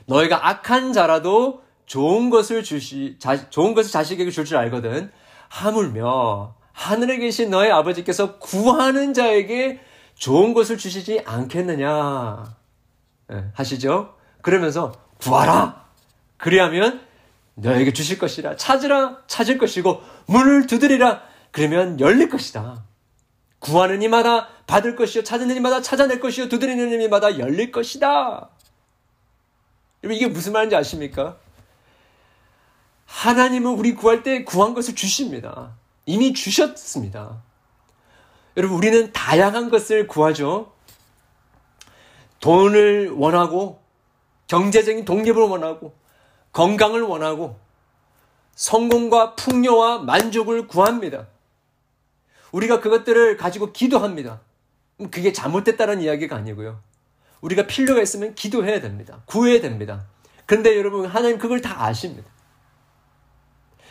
너희가 0.06 0.50
악한 0.50 0.92
자라도 0.92 1.64
좋은 1.86 2.30
것을 2.30 2.62
주시 2.62 3.16
자, 3.20 3.50
좋은 3.50 3.74
것을 3.74 3.90
자식에게 3.92 4.30
줄 4.30 4.46
줄 4.46 4.58
알거든 4.58 5.10
하물며 5.48 6.56
하늘에 6.74 7.18
계신 7.20 7.50
너희 7.50 7.72
아버지께서 7.72 8.38
구하는 8.38 9.14
자에게 9.14 9.80
좋은 10.16 10.54
것을 10.54 10.78
주시지 10.78 11.22
않겠느냐 11.26 12.44
네, 13.30 13.46
하시죠. 13.54 14.14
그러면서 14.42 14.92
구하라. 15.20 15.86
그리하면 16.38 17.13
너에게 17.56 17.94
주실 17.94 18.18
것이라 18.18 18.56
찾으라 18.56 19.24
찾을 19.28 19.58
것이고 19.58 20.02
문을 20.26 20.68
두드리라 20.68 21.22
그러면 21.52 22.00
열릴 22.00 22.30
것이다. 22.30 22.84
구하는 23.60 24.02
이마다 24.02 24.50
받을 24.68 24.96
것이요 24.96 25.24
찾는 25.24 25.56
이마다 25.56 25.82
찾아낼 25.82 26.20
것이요 26.20 26.50
두드리는 26.50 27.02
이마다 27.02 27.38
열릴 27.40 27.72
것이다. 27.72 28.50
여러분 30.04 30.18
이게 30.18 30.28
무슨 30.28 30.52
말인지 30.54 30.76
아십니까? 30.76 31.38
하나님은 33.06 33.72
우리 33.74 33.94
구할 33.94 34.24
때 34.24 34.44
구한 34.44 34.74
것을 34.74 34.96
주십니다. 34.96 35.76
이미 36.06 36.34
주셨습니다. 36.34 37.42
여러분 38.58 38.78
우리는 38.78 39.14
다양한 39.14 39.70
것을 39.70 40.08
구하죠. 40.08 40.74
돈을 42.40 43.12
원하고 43.12 43.82
경제적인 44.48 45.06
독립을 45.06 45.42
원하고 45.42 45.96
건강을 46.54 47.02
원하고 47.02 47.60
성공과 48.56 49.36
풍요와 49.36 50.00
만족을 50.00 50.68
구합니다. 50.68 51.28
우리가 52.52 52.80
그것들을 52.80 53.36
가지고 53.38 53.74
기도합니다. 53.74 54.40
그게 55.12 55.34
잘못됐다는 55.34 56.02
이야기가 56.02 56.36
아니고요. 56.36 56.80
우리가 57.42 57.68
필요가 57.68 58.02
있으면 58.02 58.36
기도해야 58.36 58.80
됩니다. 58.80 59.22
구해야 59.26 59.60
됩니다. 59.60 60.06
근데 60.46 60.78
여러분, 60.78 61.06
하나님 61.08 61.38
그걸 61.38 61.62
다 61.62 61.84
아십니다. 61.84 62.30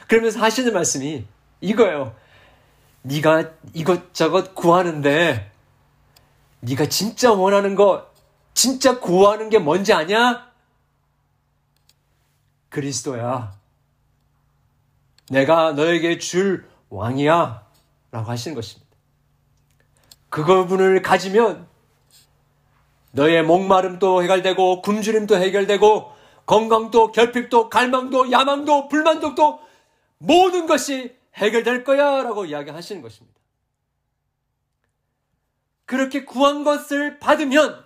그러면서 0.07 0.41
하시는 0.41 0.73
말씀이 0.73 1.27
이거예요. 1.61 2.15
네가 3.03 3.51
이것저것 3.75 4.55
구하는데 4.55 5.51
네가 6.61 6.87
진짜 6.87 7.33
원하는 7.33 7.75
거 7.75 8.13
진짜 8.55 9.01
구하는 9.01 9.51
게 9.51 9.59
뭔지 9.59 9.93
아냐? 9.93 10.52
그리스도야. 12.73 13.53
내가 15.31 15.73
너에게 15.73 16.19
줄 16.19 16.67
왕이야. 16.89 17.67
라고 18.11 18.31
하시는 18.31 18.55
것입니다. 18.55 18.91
그분을 20.31 21.03
가지면 21.03 21.69
너의 23.13 23.43
목마름도 23.43 24.23
해결되고 24.23 24.83
굶주림도 24.83 25.37
해결되고 25.37 26.13
건강도 26.47 27.13
결핍도 27.13 27.69
갈망도 27.69 28.33
야망도 28.33 28.89
불만족도 28.89 29.61
모든 30.19 30.67
것이 30.67 31.15
해결될 31.35 31.85
거야 31.85 32.23
라고 32.23 32.47
이야기하시는 32.47 33.03
것입니다. 33.03 33.39
그렇게 35.85 36.25
구한 36.25 36.65
것을 36.65 37.19
받으면 37.19 37.85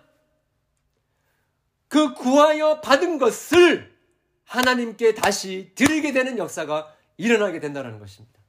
그 1.89 2.15
구하여 2.15 2.81
받은 2.81 3.19
것을 3.19 3.96
하나님께 4.47 5.15
다시 5.15 5.73
드리게 5.75 6.13
되는 6.13 6.39
역사가 6.39 6.95
일어나게 7.17 7.61
된다는 7.61 7.99
것입니다. 7.99 8.41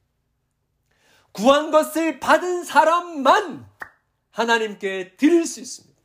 구한 1.32 1.72
것을 1.72 2.20
받은 2.20 2.64
사람만 2.64 3.68
하나님께 4.32 5.16
드릴 5.18 5.46
수 5.46 5.60
있습니다. 5.60 5.98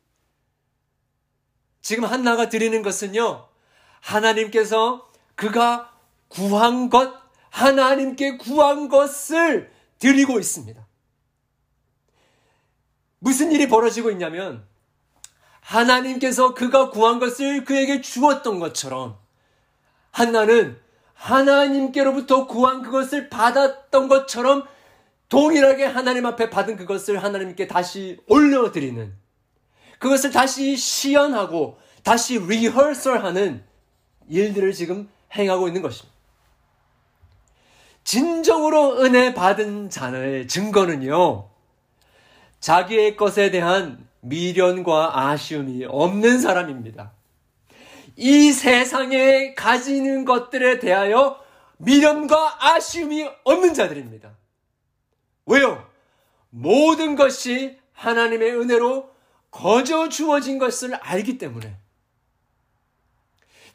지금 1.81 2.05
한나가 2.05 2.49
드리는 2.49 2.81
것은요, 2.81 3.47
하나님께서 3.99 5.11
그가 5.35 5.91
구한 6.27 6.89
것, 6.89 7.13
하나님께 7.49 8.37
구한 8.37 8.89
것을 8.89 9.71
드리고 9.99 10.39
있습니다. 10.39 10.85
무슨 13.19 13.51
일이 13.51 13.67
벌어지고 13.67 14.11
있냐면, 14.11 14.65
하나님께서 15.61 16.53
그가 16.53 16.89
구한 16.89 17.19
것을 17.19 17.63
그에게 17.63 18.01
주었던 18.01 18.59
것처럼, 18.59 19.22
한나는 20.13 20.79
하나님께로부터 21.15 22.47
구한 22.47 22.81
그것을 22.81 23.29
받았던 23.29 24.07
것처럼 24.07 24.65
동일하게 25.27 25.85
하나님 25.85 26.25
앞에 26.25 26.49
받은 26.49 26.77
그것을 26.77 27.21
하나님께 27.21 27.67
다시 27.67 28.19
올려드리는 28.27 29.13
그것을 29.99 30.31
다시 30.31 30.77
시연하고 30.77 31.79
다시 32.03 32.37
리허설하는 32.37 33.63
일들을 34.29 34.73
지금 34.73 35.09
행하고 35.35 35.67
있는 35.67 35.81
것입니다. 35.81 36.13
진정으로 38.03 39.01
은혜 39.01 39.33
받은 39.33 39.89
자의 39.89 40.47
증거는요, 40.47 41.49
자기의 42.59 43.15
것에 43.15 43.49
대한 43.49 44.07
미련과 44.19 45.29
아쉬움이 45.29 45.85
없는 45.85 46.39
사람입니다. 46.39 47.13
이 48.15 48.51
세상에 48.51 49.53
가지는 49.55 50.25
것들에 50.25 50.79
대하여 50.79 51.41
미련과 51.77 52.73
아쉬움이 52.73 53.27
없는 53.43 53.73
자들입니다. 53.73 54.31
왜요? 55.45 55.87
모든 56.49 57.15
것이 57.15 57.77
하나님의 57.93 58.51
은혜로 58.59 59.09
거저 59.51 60.09
주어진 60.09 60.57
것을 60.57 60.95
알기 60.95 61.37
때문에 61.37 61.77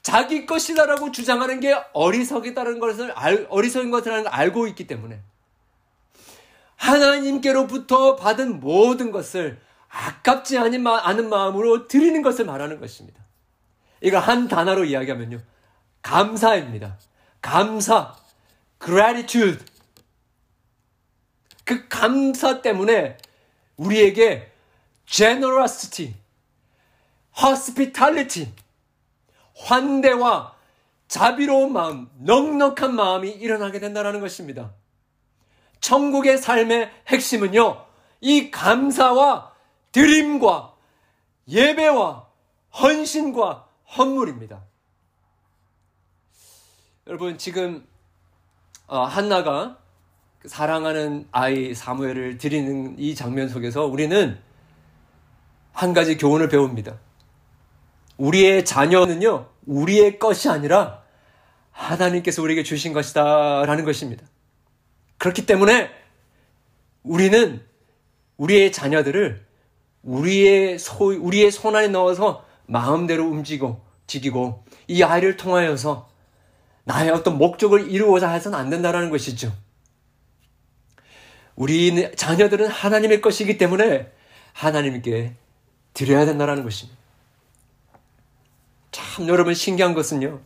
자기 0.03 0.47
것이다라고 0.47 1.11
주장하는 1.11 1.61
게 1.61 1.75
어리석이다는 1.93 2.79
것을 2.79 3.11
알, 3.13 3.47
어리석인 3.51 3.91
것이라는 3.91 4.25
걸 4.25 4.33
알고 4.33 4.67
있기 4.69 4.87
때문에 4.87 5.21
하나님께로부터 6.77 8.17
받은 8.17 8.61
모든 8.61 9.11
것을 9.11 9.61
아깝지 9.89 10.57
않은 10.59 10.83
마음으로 10.83 11.89
드리는 11.89 12.23
것을 12.23 12.45
말하는 12.45 12.79
것입니다. 12.81 13.21
이걸 14.01 14.21
한 14.21 14.49
단어로 14.49 14.85
이야기하면요. 14.85 15.41
감사입니다. 16.03 16.99
감사. 17.41 18.17
gratitude. 18.85 19.65
그 21.65 21.87
감사 21.89 22.63
때문에 22.63 23.19
우리에게 23.77 24.51
generosity, 25.07 26.15
hospitality, 27.39 28.53
환대와 29.55 30.55
자비로운 31.09 31.73
마음, 31.73 32.11
넉넉한 32.19 32.95
마음이 32.95 33.31
일어나게 33.31 33.81
된다는 33.81 34.21
것입니다. 34.21 34.73
천국의 35.81 36.39
삶의 36.39 36.91
핵심은요, 37.09 37.85
이 38.21 38.51
감사와 38.51 39.53
드림과 39.93 40.75
예배와 41.49 42.27
헌신과 42.81 43.68
헌물입니다. 43.97 44.65
여러분, 47.07 47.39
지금, 47.39 47.87
어, 48.87 49.01
한나가 49.01 49.79
사랑하는 50.45 51.27
아이 51.33 51.75
사무엘을 51.75 52.39
드리는 52.39 52.99
이 52.99 53.15
장면 53.15 53.49
속에서 53.49 53.87
우리는 53.87 54.39
한 55.73 55.93
가지 55.95 56.17
교훈을 56.17 56.49
배웁니다. 56.49 56.99
우리의 58.19 58.65
자녀는요, 58.65 59.49
우리의 59.67 60.19
것이 60.19 60.49
아니라 60.49 61.03
하나님께서 61.71 62.43
우리에게 62.43 62.63
주신 62.63 62.93
것이다. 62.93 63.65
라는 63.65 63.85
것입니다. 63.85 64.27
그렇기 65.19 65.47
때문에 65.47 65.91
우리는 67.03 67.65
우리의 68.37 68.73
자녀들을 68.73 69.47
우리의 70.03 70.79
소, 70.79 71.07
우리의 71.07 71.51
손 71.51 71.77
안에 71.77 71.89
넣어서 71.89 72.48
마음대로 72.69 73.27
움직이고, 73.27 73.85
지기고, 74.07 74.65
이 74.87 75.03
아이를 75.03 75.37
통하여서 75.37 76.09
나의 76.85 77.11
어떤 77.11 77.37
목적을 77.37 77.91
이루고자 77.91 78.31
해서는 78.31 78.59
안 78.59 78.71
된다는 78.71 79.11
것이죠. 79.11 79.53
우리 81.57 82.15
자녀들은 82.15 82.69
하나님의 82.69 83.21
것이기 83.21 83.59
때문에 83.59 84.13
하나님께 84.53 85.35
드려야 85.93 86.25
된다는 86.25 86.63
것입니다. 86.63 86.97
참 88.93 89.29
여러분 89.29 89.55
신기한 89.55 89.93
것은요. 89.93 90.41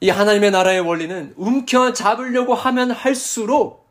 이 0.00 0.10
하나님의 0.10 0.50
나라의 0.50 0.80
원리는 0.80 1.32
움켜 1.36 1.92
잡으려고 1.92 2.54
하면 2.54 2.90
할수록 2.90 3.88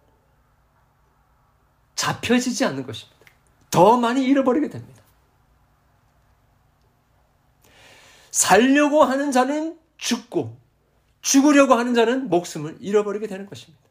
잡혀지지 1.96 2.66
않는 2.66 2.86
것입니다. 2.86 3.20
더 3.72 3.98
많이 3.98 4.24
잃어버리게 4.26 4.70
됩니다. 4.70 5.01
살려고 8.32 9.04
하는 9.04 9.32
자는 9.32 9.78
죽고 9.98 10.58
죽으려고 11.22 11.76
하는 11.76 11.94
자는 11.94 12.30
목숨을 12.30 12.78
잃어버리게 12.80 13.28
되는 13.28 13.46
것입니다. 13.46 13.82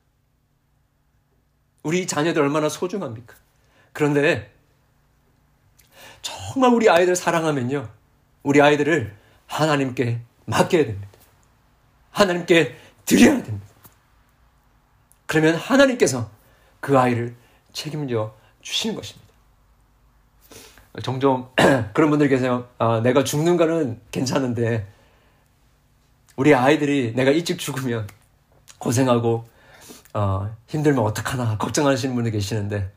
우리 1.82 2.06
자녀들 2.06 2.42
얼마나 2.42 2.68
소중합니까? 2.68 3.36
그런데 3.92 4.52
정말 6.22 6.72
우리 6.72 6.90
아이들 6.90 7.14
사랑하면요. 7.16 7.88
우리 8.42 8.60
아이들을 8.60 9.16
하나님께 9.46 10.20
맡겨야 10.46 10.84
됩니다. 10.84 11.08
하나님께 12.10 12.76
드려야 13.06 13.42
됩니다. 13.42 13.66
그러면 15.26 15.54
하나님께서 15.54 16.30
그 16.80 16.98
아이를 16.98 17.36
책임져 17.72 18.36
주시는 18.62 18.96
것입니다. 18.96 19.29
종종 21.02 21.50
그런 21.94 22.10
분들 22.10 22.28
계세요. 22.28 22.68
아, 22.78 23.00
내가 23.00 23.22
죽는 23.24 23.56
거는 23.56 24.00
괜찮은데 24.10 24.86
우리 26.36 26.54
아이들이 26.54 27.12
내가 27.14 27.30
일찍 27.30 27.58
죽으면 27.58 28.08
고생하고 28.78 29.48
어, 30.14 30.56
힘들면 30.66 31.04
어떡하나 31.04 31.56
걱정하시는 31.58 32.14
분들 32.14 32.32
계시는데 32.32 32.90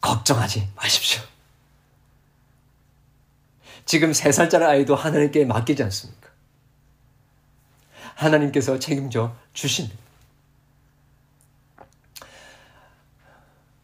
걱정하지 0.00 0.68
마십시오. 0.76 1.22
지금 3.84 4.12
세 4.12 4.30
살짜리 4.30 4.64
아이도 4.64 4.94
하나님께 4.94 5.44
맡기지 5.44 5.82
않습니까? 5.82 6.30
하나님께서 8.14 8.78
책임져 8.78 9.34
주십니다. 9.52 9.96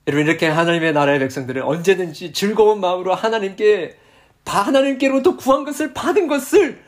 여러분 0.09 0.27
이렇게 0.27 0.49
하나님의 0.49 0.95
나라의 0.95 1.19
백성들은 1.19 1.63
언제든지 1.63 2.33
즐거운 2.33 2.81
마음으로 2.81 3.15
하나님께 3.15 3.95
하나님께로부터 4.47 5.37
구한 5.37 5.65
것을 5.65 5.93
받은 5.93 6.29
것을 6.29 6.83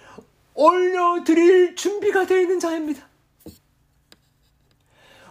올려드릴 0.55 1.77
준비가 1.77 2.25
되어 2.25 2.41
있는 2.41 2.59
자입니다. 2.59 3.07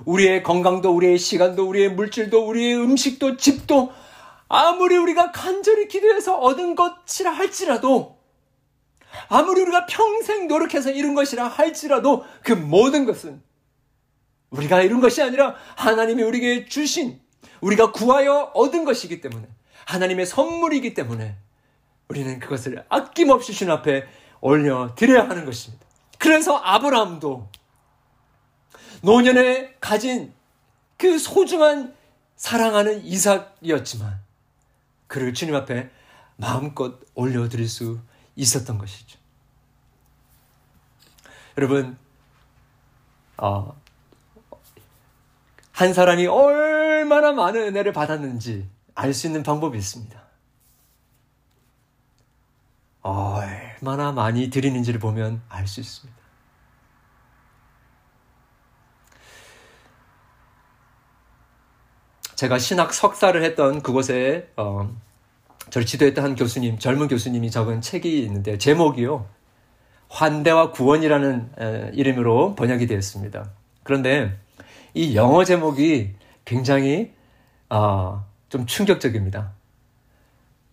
우리의 0.05 0.43
건강도, 0.43 0.91
우리의 0.91 1.17
시간도, 1.17 1.67
우리의 1.67 1.93
물질도, 1.93 2.47
우리의 2.47 2.75
음식도, 2.75 3.37
집도 3.37 3.91
아무리 4.47 4.95
우리가 4.95 5.31
간절히 5.31 5.87
기도해서 5.87 6.37
얻은 6.37 6.75
것이라 6.75 7.31
할지라도 7.31 8.19
아무리 9.29 9.61
우리가 9.61 9.87
평생 9.87 10.47
노력해서 10.47 10.91
이룬 10.91 11.15
것이라 11.15 11.47
할지라도 11.47 12.23
그 12.43 12.53
모든 12.53 13.05
것은 13.07 13.41
우리가 14.51 14.83
이룬 14.83 15.01
것이 15.01 15.23
아니라 15.23 15.55
하나님이 15.75 16.21
우리에게 16.21 16.65
주신 16.65 17.19
우리가 17.61 17.91
구하여 17.91 18.51
얻은 18.53 18.85
것이기 18.85 19.21
때문에 19.21 19.47
하나님의 19.85 20.25
선물이기 20.25 20.93
때문에 20.93 21.35
우리는 22.07 22.39
그것을 22.39 22.85
아낌없이 22.89 23.53
주님 23.53 23.71
앞에 23.73 24.07
올려 24.41 24.93
드려야 24.95 25.29
하는 25.29 25.45
것입니다. 25.45 25.85
그래서 26.17 26.57
아브라함도 26.57 27.49
노년에 29.01 29.75
가진 29.79 30.33
그 30.97 31.17
소중한 31.17 31.95
사랑하는 32.35 33.03
이삭이었지만 33.03 34.19
그를 35.07 35.33
주님 35.33 35.55
앞에 35.55 35.89
마음껏 36.35 36.99
올려드릴 37.15 37.67
수 37.67 37.99
있었던 38.35 38.77
것이죠. 38.77 39.19
여러분, 41.57 41.97
어, 43.37 43.77
한 45.79 45.93
사람이 45.93 46.27
얼마나 46.27 47.31
많은 47.31 47.61
은혜를 47.69 47.93
받았는지 47.93 48.67
알 48.95 49.13
수 49.13 49.27
있는 49.27 49.43
방법이 49.43 49.77
있습니다. 49.77 50.21
얼마나 53.01 54.11
많이 54.11 54.49
드리는지를 54.49 54.99
보면 54.99 55.41
알 55.47 55.67
수 55.67 55.79
있습니다. 55.79 56.19
제가 62.35 62.59
신학 62.59 62.93
석사를 62.93 63.41
했던 63.41 63.81
그곳에 63.81 64.51
어, 64.57 64.93
저를 65.69 65.85
지도했던 65.85 66.25
한 66.25 66.35
교수님, 66.35 66.77
젊은 66.77 67.07
교수님이 67.07 67.51
적은 67.51 67.79
책이 67.79 68.21
있는데 68.23 68.57
제목이요. 68.57 69.25
환대와 70.09 70.71
구원이라는 70.71 71.51
에, 71.57 71.91
이름으로 71.93 72.55
번역이 72.55 72.85
되었습니다. 72.85 73.49
그런데 73.83 74.37
이 74.93 75.15
영어 75.15 75.43
제목이 75.43 76.15
굉장히 76.45 77.13
어, 77.69 78.25
좀 78.49 78.65
충격적입니다. 78.65 79.53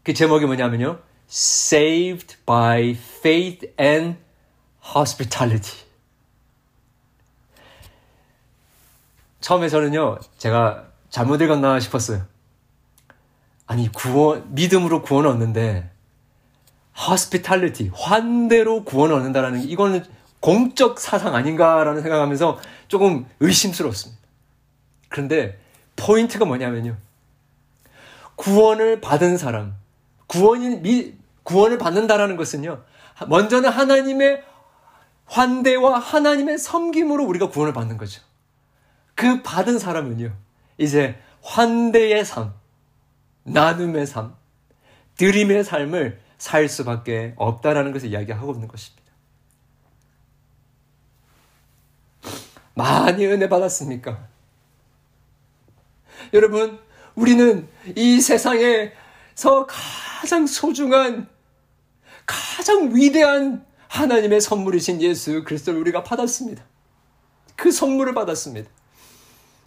그 0.02 0.14
제목이 0.14 0.46
뭐냐면요. 0.46 1.00
Saved 1.28 2.36
by 2.46 2.90
Faith 2.90 3.68
and 3.80 4.18
Hospitality. 4.94 5.86
처음에 9.40 9.68
저는요, 9.68 10.18
제가 10.38 10.86
잘못 11.10 11.40
읽었나 11.40 11.78
싶었어요. 11.78 12.22
아니, 13.66 13.90
구원, 13.92 14.54
믿음으로 14.54 15.02
구원을 15.02 15.30
얻는데, 15.30 15.90
hospitality, 16.96 17.90
환대로 17.94 18.84
구원을 18.84 19.14
얻는다라는, 19.14 19.68
이거는 19.68 20.04
공적 20.40 20.98
사상 20.98 21.34
아닌가라는 21.34 22.02
생각하면서 22.02 22.58
조금 22.88 23.26
의심스러웠습니다. 23.40 24.22
그런데 25.08 25.58
포인트가 25.96 26.44
뭐냐면요. 26.44 26.96
구원을 28.36 29.00
받은 29.00 29.38
사람, 29.38 29.76
구원인, 30.26 30.82
미, 30.82 31.14
구원을 31.42 31.78
받는다라는 31.78 32.36
것은요. 32.36 32.82
먼저는 33.28 33.70
하나님의 33.70 34.42
환대와 35.24 35.98
하나님의 35.98 36.58
섬김으로 36.58 37.24
우리가 37.24 37.48
구원을 37.48 37.72
받는 37.72 37.96
거죠. 37.96 38.20
그 39.14 39.42
받은 39.42 39.78
사람은요. 39.78 40.32
이제 40.78 41.18
환대의 41.42 42.24
삶, 42.24 42.52
나눔의 43.44 44.06
삶, 44.06 44.34
드림의 45.16 45.64
삶을 45.64 46.20
살 46.38 46.68
수밖에 46.68 47.32
없다라는 47.36 47.92
것을 47.92 48.10
이야기하고 48.10 48.52
있는 48.52 48.68
것입니다. 48.68 49.05
많이 52.76 53.24
은혜 53.26 53.48
받았습니까? 53.48 54.28
여러분, 56.34 56.78
우리는 57.14 57.66
이 57.96 58.20
세상에서 58.20 59.66
가장 59.66 60.46
소중한, 60.46 61.26
가장 62.26 62.94
위대한 62.94 63.64
하나님의 63.88 64.42
선물이신 64.42 65.00
예수 65.00 65.42
그리스도를 65.42 65.80
우리가 65.80 66.02
받았습니다. 66.02 66.62
그 67.56 67.72
선물을 67.72 68.12
받았습니다. 68.12 68.70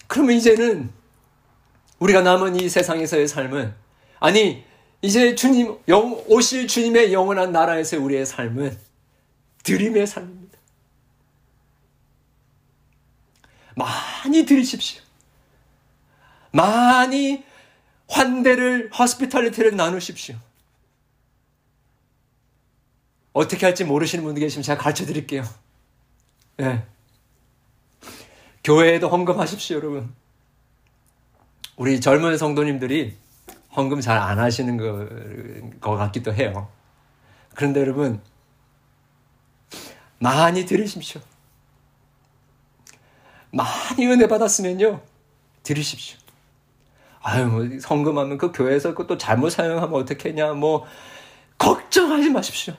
그러면 0.05 0.35
이제는 0.35 0.91
우리가 1.97 2.21
남은 2.21 2.57
이 2.57 2.69
세상에서의 2.69 3.27
삶은 3.27 3.73
아니 4.19 4.63
이제 5.01 5.33
주님 5.33 5.79
영, 5.87 6.23
오실 6.27 6.67
주님의 6.67 7.11
영원한 7.11 7.51
나라에서 7.51 7.99
우리의 7.99 8.27
삶은 8.27 8.77
드림의 9.63 10.05
삶입니다. 10.05 10.58
많이 13.79 14.45
드리십시오. 14.45 15.01
많이 16.51 17.43
환대를 18.09 18.91
허스피탈리티를 18.91 19.75
나누십시오. 19.75 20.35
어떻게 23.31 23.65
할지 23.65 23.85
모르시는 23.85 24.23
분들 24.25 24.41
계시면 24.41 24.63
제가 24.63 24.81
가르쳐 24.81 25.05
드릴게요. 25.05 25.43
네. 26.57 26.85
교회에도 28.63 29.07
헌금하십시오, 29.07 29.77
여러분. 29.77 30.13
우리 31.77 32.01
젊은 32.01 32.37
성도님들이 32.37 33.15
헌금 33.75 34.01
잘 34.01 34.17
안 34.17 34.39
하시는 34.39 34.75
거, 34.75 35.07
것 35.79 35.95
같기도 35.95 36.33
해요. 36.33 36.69
그런데 37.55 37.79
여러분, 37.79 38.21
많이 40.17 40.65
들으십시오. 40.65 41.21
많이 43.51 44.05
은혜 44.05 44.27
받았으면요, 44.27 45.01
들으십시오. 45.63 46.17
아유, 47.21 47.45
뭐, 47.47 47.63
헌금하면 47.89 48.37
그 48.37 48.51
교회에서 48.51 48.89
그것도 48.89 49.17
잘못 49.17 49.49
사용하면 49.49 49.93
어떻겠냐, 49.93 50.53
뭐, 50.53 50.85
걱정하지 51.57 52.29
마십시오. 52.29 52.73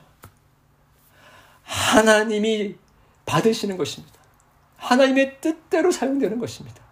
하나님이 1.62 2.76
받으시는 3.26 3.76
것입니다. 3.76 4.18
하나님의 4.76 5.40
뜻대로 5.40 5.90
사용되는 5.90 6.38
것입니다. 6.38 6.82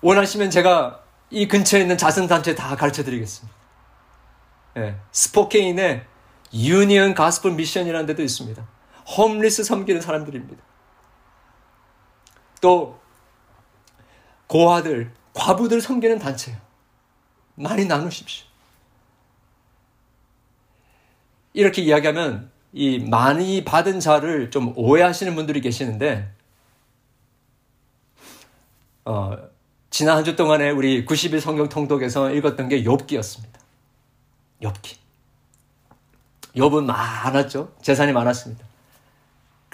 원하시면 0.00 0.50
제가 0.50 1.02
이 1.30 1.48
근처에 1.48 1.80
있는 1.80 1.98
자선단체 1.98 2.54
다 2.54 2.76
가르쳐 2.76 3.02
드리겠습니다. 3.04 3.56
예, 4.78 4.96
스포케인에 5.10 6.06
유니언 6.52 7.14
가스플 7.14 7.52
미션이라는 7.52 8.06
데도 8.06 8.22
있습니다. 8.22 8.66
홈리스 9.06 9.64
섬기는 9.64 10.00
사람들입니다. 10.00 10.62
또 12.60 12.98
고아들, 14.46 15.12
과부들 15.34 15.80
섬기는 15.80 16.18
단체요. 16.18 16.56
많이 17.54 17.84
나누십시오. 17.84 18.46
이렇게 21.52 21.82
이야기하면 21.82 22.50
이 22.72 22.98
많이 22.98 23.64
받은 23.64 24.00
자를 24.00 24.50
좀 24.50 24.72
오해하시는 24.76 25.34
분들이 25.34 25.60
계시는데, 25.60 26.30
어, 29.04 29.36
지난 29.90 30.16
한 30.18 30.24
주 30.24 30.36
동안에 30.36 30.70
우리 30.70 31.06
90일 31.06 31.40
성경 31.40 31.68
통독에서 31.68 32.30
읽었던 32.32 32.68
게 32.68 32.82
욥기였습니다. 32.82 33.58
욥기. 34.62 34.96
욥은 36.56 36.84
많았죠. 36.84 37.74
재산이 37.80 38.12
많았습니다. 38.12 38.66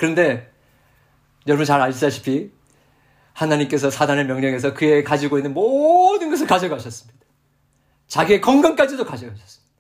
그런데 0.02 0.52
여러분 1.46 1.64
잘 1.64 1.80
아시다시피 1.80 2.50
하나님께서 3.34 3.88
사단의 3.88 4.26
명령에서 4.26 4.74
그의 4.74 5.04
가지고 5.04 5.38
있는 5.38 5.54
모든 5.54 6.28
것을 6.28 6.48
가져가셨습니다. 6.48 7.24
자기의 8.08 8.40
건강까지도 8.40 9.04
가져가셨습니다. 9.04 9.72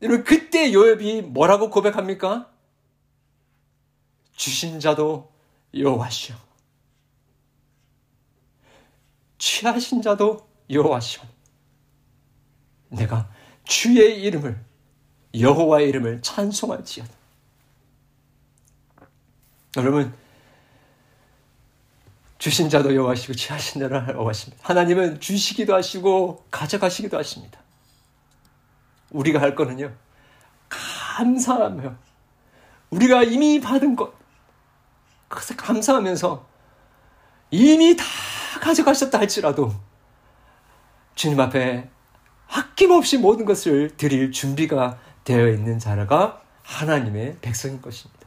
여러분 0.00 0.24
그때 0.24 0.72
요압이 0.72 1.20
뭐라고 1.20 1.68
고백합니까? 1.68 2.50
주신 4.34 4.80
자도 4.80 5.30
여호와시오. 5.74 6.34
취하신 9.36 10.00
자도 10.00 10.48
여호와시오. 10.70 11.20
내가 12.88 13.30
주의 13.64 14.22
이름을 14.22 14.58
여호와의 15.38 15.90
이름을 15.90 16.22
찬송할지어다. 16.22 17.17
여러분 19.76 20.14
주신 22.38 22.70
자도 22.70 22.94
여호와시고 22.94 23.34
취하신 23.34 23.80
자도 23.80 24.12
여호와십니다. 24.12 24.62
하나님은 24.66 25.20
주시기도 25.20 25.74
하시고 25.74 26.46
가져가시기도 26.50 27.18
하십니다. 27.18 27.60
우리가 29.10 29.40
할 29.40 29.54
거는요. 29.54 29.92
감사하며 30.68 31.96
우리가 32.90 33.24
이미 33.24 33.60
받은 33.60 33.96
것 33.96 34.12
그것을 35.28 35.56
감사하면서 35.56 36.46
이미 37.50 37.96
다 37.96 38.04
가져가셨다 38.60 39.18
할지라도 39.18 39.74
주님 41.14 41.40
앞에 41.40 41.88
아낌없이 42.48 43.18
모든 43.18 43.44
것을 43.44 43.96
드릴 43.96 44.30
준비가 44.32 44.98
되어 45.24 45.48
있는 45.48 45.78
자가 45.78 46.42
하나님의 46.62 47.38
백성인 47.40 47.82
것입니다. 47.82 48.17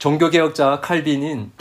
종교개혁자 0.00 0.80
칼빈인 0.80 1.52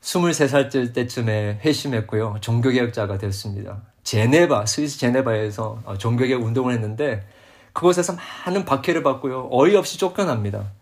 23살 0.00 0.94
때쯤에 0.94 1.60
회심했고요. 1.62 2.38
종교개혁자가 2.40 3.18
됐습니다. 3.18 3.82
제네바, 4.04 4.64
스위스 4.64 4.98
제네바에서 4.98 5.82
어, 5.84 5.98
종교개혁 5.98 6.42
운동을 6.42 6.72
했는데 6.72 7.26
그곳에서 7.74 8.14
많은 8.14 8.64
박해를 8.64 9.02
받고요. 9.02 9.48
어이없이 9.50 9.98
쫓겨납니다. 9.98 10.72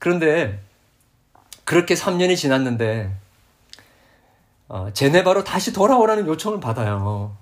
그런데 0.00 0.60
그렇게 1.64 1.94
3년이 1.94 2.36
지났는데 2.36 3.14
어, 4.66 4.88
제네바로 4.92 5.44
다시 5.44 5.72
돌아오라는 5.72 6.26
요청을 6.26 6.58
받아요. 6.58 7.36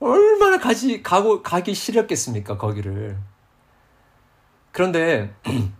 얼마나 0.00 0.58
가지 0.58 1.02
가고 1.02 1.42
가기 1.42 1.74
싫었겠습니까 1.74 2.56
거기를. 2.56 3.18
그런데 4.72 5.34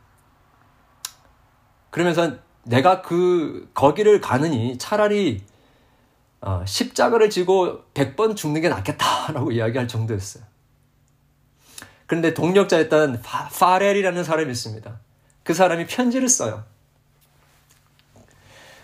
그러면서 1.90 2.36
내가 2.64 3.02
그 3.02 3.70
거기를 3.74 4.20
가느니 4.20 4.78
차라리 4.78 5.42
어, 6.40 6.64
십자가를 6.66 7.28
지고 7.28 7.84
100번 7.94 8.34
죽는 8.36 8.60
게 8.62 8.68
낫겠다라고 8.68 9.52
이야기할 9.52 9.88
정도였어요. 9.88 10.42
그런데 12.06 12.34
동력자였던 12.34 13.22
파, 13.22 13.48
파렐이라는 13.48 14.24
사람이 14.24 14.50
있습니다. 14.50 15.00
그 15.42 15.54
사람이 15.54 15.86
편지를 15.86 16.28
써요. 16.28 16.64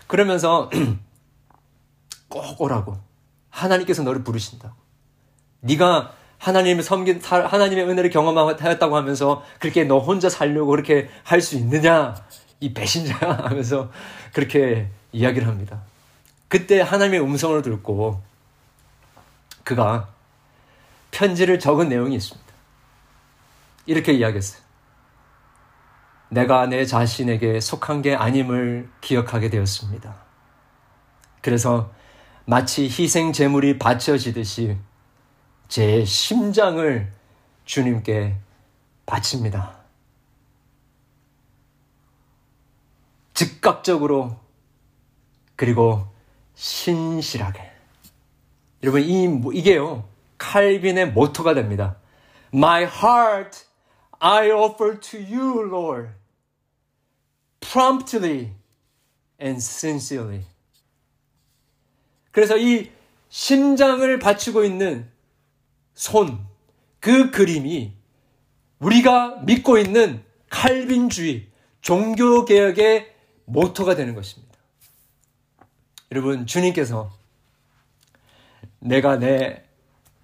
그러면서 0.07 0.69
꼭 2.29 2.61
오라고. 2.61 2.97
하나님께서 3.49 4.03
너를 4.03 4.23
부르신다고. 4.23 4.75
네가 5.61 6.13
하나님을 6.37 6.83
섬긴 6.83 7.19
하나님의 7.21 7.85
은혜를 7.89 8.11
경험하였다고 8.11 8.95
하면서 8.95 9.43
그렇게 9.59 9.83
너 9.83 9.97
혼자 9.97 10.29
살려고 10.29 10.67
그렇게 10.67 11.09
할 11.23 11.41
수 11.41 11.55
있느냐? 11.55 12.15
이 12.59 12.73
배신자야 12.73 13.37
하면서 13.49 13.91
그렇게 14.33 14.89
이야기를 15.11 15.47
합니다. 15.47 15.81
그때 16.47 16.81
하나님의 16.81 17.21
음성을 17.21 17.61
듣고 17.61 18.21
그가 19.63 20.09
편지를 21.11 21.59
적은 21.59 21.89
내용이 21.89 22.15
있습니다. 22.15 22.47
이렇게 23.85 24.13
이야기했어요. 24.13 24.61
내가 26.29 26.67
내 26.67 26.85
자신에게 26.85 27.59
속한 27.59 28.01
게 28.01 28.15
아님을 28.15 28.89
기억하게 29.01 29.49
되었습니다. 29.49 30.15
그래서 31.41 31.91
마치 32.45 32.85
희생 32.85 33.33
제물이 33.33 33.77
바쳐지듯이 33.79 34.77
제 35.67 36.03
심장을 36.05 37.11
주님께 37.65 38.35
바칩니다. 39.05 39.76
즉각적으로 43.37 44.35
그리고 45.55 46.07
신실하게. 46.55 47.71
여러분 48.81 49.03
이 49.03 49.25
이게요 49.53 50.09
칼빈의 50.39 51.11
모토가 51.11 51.53
됩니다. 51.53 51.97
My 52.51 52.85
heart 52.85 53.65
I 54.17 54.49
offer 54.49 54.99
to 54.99 55.19
you, 55.19 55.67
Lord. 55.67 56.09
promptly 57.59 58.53
and 59.39 59.57
sincerely. 59.57 60.43
그래서 62.31 62.57
이 62.57 62.89
심장을 63.29 64.17
바치고 64.17 64.63
있는 64.63 65.11
손, 65.93 66.43
그 66.99 67.29
그림이 67.29 67.93
우리가 68.79 69.41
믿고 69.43 69.77
있는 69.77 70.23
칼빈주의, 70.49 71.47
종교개혁의 71.81 73.16
모토가 73.47 73.95
되는 73.95 74.13
것입니다. 74.13 74.53
여러분, 76.11 76.45
주님께서 76.45 77.11
내가 78.79 79.17
내, 79.17 79.63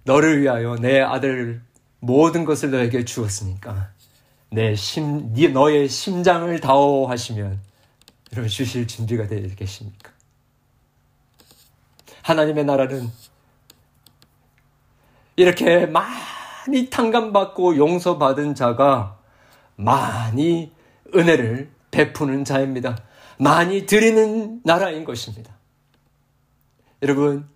너를 0.03 0.41
위하여 0.41 0.75
내 0.75 0.99
아들 0.99 1.61
모든 1.99 2.43
것을 2.43 2.71
너에게 2.71 3.05
주었으니까 3.05 3.91
내 4.49 4.75
심, 4.75 5.33
너의 5.53 5.87
심장을 5.87 6.59
다호하시면 6.59 7.59
여러분 8.33 8.49
주실 8.49 8.87
준비가 8.87 9.27
되어 9.27 9.47
계십니까? 9.55 10.11
하나님의 12.23 12.65
나라는 12.65 13.09
이렇게 15.35 15.85
많이 15.85 16.89
탕감받고 16.89 17.77
용서받은 17.77 18.55
자가 18.55 19.17
많이 19.75 20.71
은혜를 21.15 21.71
베푸는 21.91 22.43
자입니다. 22.43 22.97
많이 23.43 23.85
드리는 23.85 24.61
나라인 24.63 25.03
것입니다. 25.03 25.53
여러분, 27.01 27.49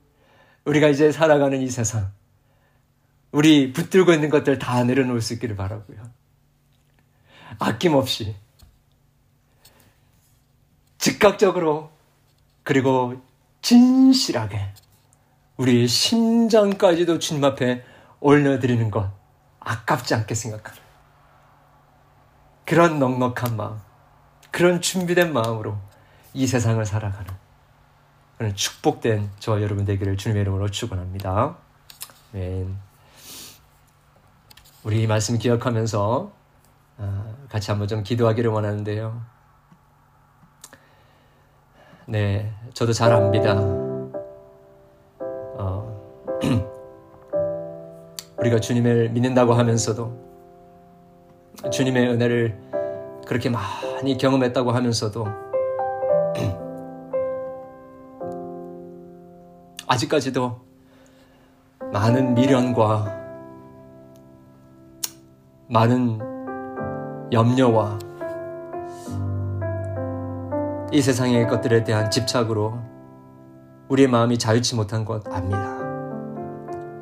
우리가 0.65 0.89
이제 0.89 1.13
살아가는 1.13 1.61
이 1.61 1.69
세상, 1.69 2.11
우리 3.31 3.71
붙들고 3.71 4.11
있는 4.11 4.29
것들 4.29 4.59
다 4.59 4.83
내려놓을 4.83 5.21
수 5.21 5.33
있기를 5.33 5.55
바라고요. 5.55 5.97
아낌없이, 7.59 8.35
즉각적으로, 10.97 11.89
그리고 12.63 13.21
진실하게 13.61 14.73
우리의 15.55 15.87
심장까지도 15.87 17.19
주님 17.19 17.45
앞에 17.45 17.83
올려드리는 18.19 18.91
것 18.91 19.09
아깝지 19.61 20.13
않게 20.15 20.35
생각하는 20.35 20.81
그런 22.65 22.99
넉넉한 22.99 23.55
마음, 23.55 23.79
그런 24.57 24.81
준비된 24.81 25.33
마음으로 25.33 25.77
이 26.33 26.47
세상을 26.47 26.83
살아가는 26.83 27.31
그런 28.39 28.55
축복된 28.55 29.29
저와 29.37 29.61
여러분 29.61 29.85
되기를 29.85 30.17
주님의 30.17 30.41
이름으로 30.41 30.71
축원합니다. 30.71 31.55
네. 32.31 32.65
우리 34.83 35.03
이 35.03 35.05
말씀 35.05 35.37
기억하면서 35.37 36.31
아, 36.97 37.35
같이 37.49 37.69
한번 37.69 37.87
좀 37.87 38.01
기도하기를 38.01 38.49
원하는데요. 38.49 39.21
네, 42.07 42.51
저도 42.73 42.93
잘 42.93 43.13
압니다. 43.13 43.53
어, 45.59 46.17
우리가 48.39 48.59
주님을 48.59 49.09
믿는다고 49.09 49.53
하면서도 49.53 50.25
주님의 51.71 52.07
은혜를 52.07 52.66
그렇게 53.27 53.49
많이 53.49 54.17
경험했다고 54.17 54.71
하면서도 54.71 55.27
아직까지도 59.85 60.61
많은 61.91 62.35
미련과 62.35 63.13
많은 65.67 66.19
염려와 67.33 67.99
이 70.93 71.01
세상의 71.01 71.47
것들에 71.47 71.83
대한 71.83 72.09
집착으로 72.09 72.79
우리의 73.89 74.07
마음이 74.07 74.37
자유치 74.37 74.75
못한 74.75 75.03
것 75.03 75.27
압니다. 75.27 75.77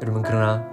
여러분, 0.01 0.23
그러나 0.23 0.65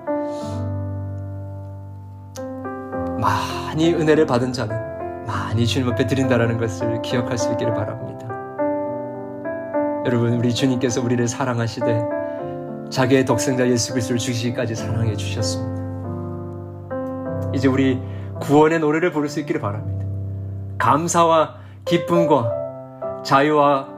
많이 3.20 3.92
은혜를 3.92 4.24
받은 4.24 4.55
자는 4.55 4.91
많이 5.27 5.66
주님 5.66 5.89
앞에 5.91 6.07
드린다라는 6.07 6.59
것을 6.59 7.01
기억할 7.03 7.39
수 7.39 7.51
있기를 7.53 7.75
바랍니다. 7.75 8.29
여러분, 10.05 10.35
우리 10.35 10.55
주님께서 10.55 11.01
우리를 11.01 11.27
사랑하시되 11.29 12.03
자기의 12.91 13.25
독생자 13.25 13.66
예수 13.68 13.93
그리스도를 13.93 14.18
주시기까지 14.18 14.75
사랑해 14.75 15.14
주셨습니다. 15.16 15.83
이제 17.55 17.68
우리 17.68 18.03
구원의 18.41 18.81
노래를 18.81 19.12
부를 19.12 19.29
수 19.29 19.41
있기를 19.41 19.61
바랍니다. 19.61 20.05
감사와 20.79 21.57
기쁨과 21.85 23.23
자유와 23.23 23.89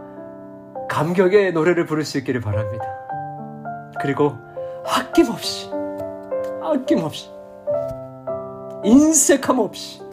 감격의 0.88 1.52
노래를 1.52 1.86
부를 1.86 2.04
수 2.04 2.18
있기를 2.18 2.40
바랍니다. 2.40 2.84
그리고 4.00 4.34
아낌없이, 4.86 5.70
아낌없이, 6.62 7.30
인색함 8.84 9.58
없이 9.58 10.03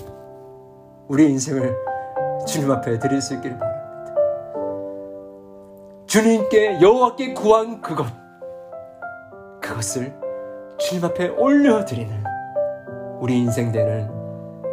우리 1.12 1.26
인생을 1.26 1.76
주님 2.47 2.72
앞에 2.72 2.97
드릴 2.97 3.22
수 3.22 3.34
있기를 3.34 3.59
바랍니다. 3.59 4.16
주님께 6.07 6.80
여호와께 6.80 7.34
구한 7.34 7.82
그것, 7.82 8.05
그것을 9.62 10.14
주님 10.78 11.03
앞에 11.03 11.28
올려드리는 11.28 12.24
우리 13.20 13.39
인생 13.39 13.74
되는 13.74 14.09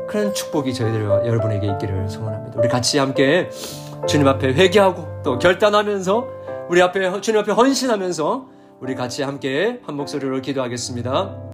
그런 0.07 0.33
축복이 0.33 0.73
저희들과 0.75 1.27
여러분에게 1.27 1.73
있기를 1.73 2.09
소원합니다. 2.09 2.61
우리 2.61 2.69
같이 2.69 2.99
함께 2.99 3.51
주님 4.07 4.29
앞에 4.29 4.53
회개하고 4.53 5.23
또 5.25 5.41
결단하면서 5.41 6.29
우리 6.69 6.81
앞에 6.81 7.21
주님 7.21 7.41
앞에 7.41 7.51
헌신하면서 7.51 8.47
우리 8.79 8.95
같이 8.95 9.25
함께 9.25 9.81
한 9.85 9.97
목소리로 9.97 10.41
기도하겠습니다. 10.41 11.48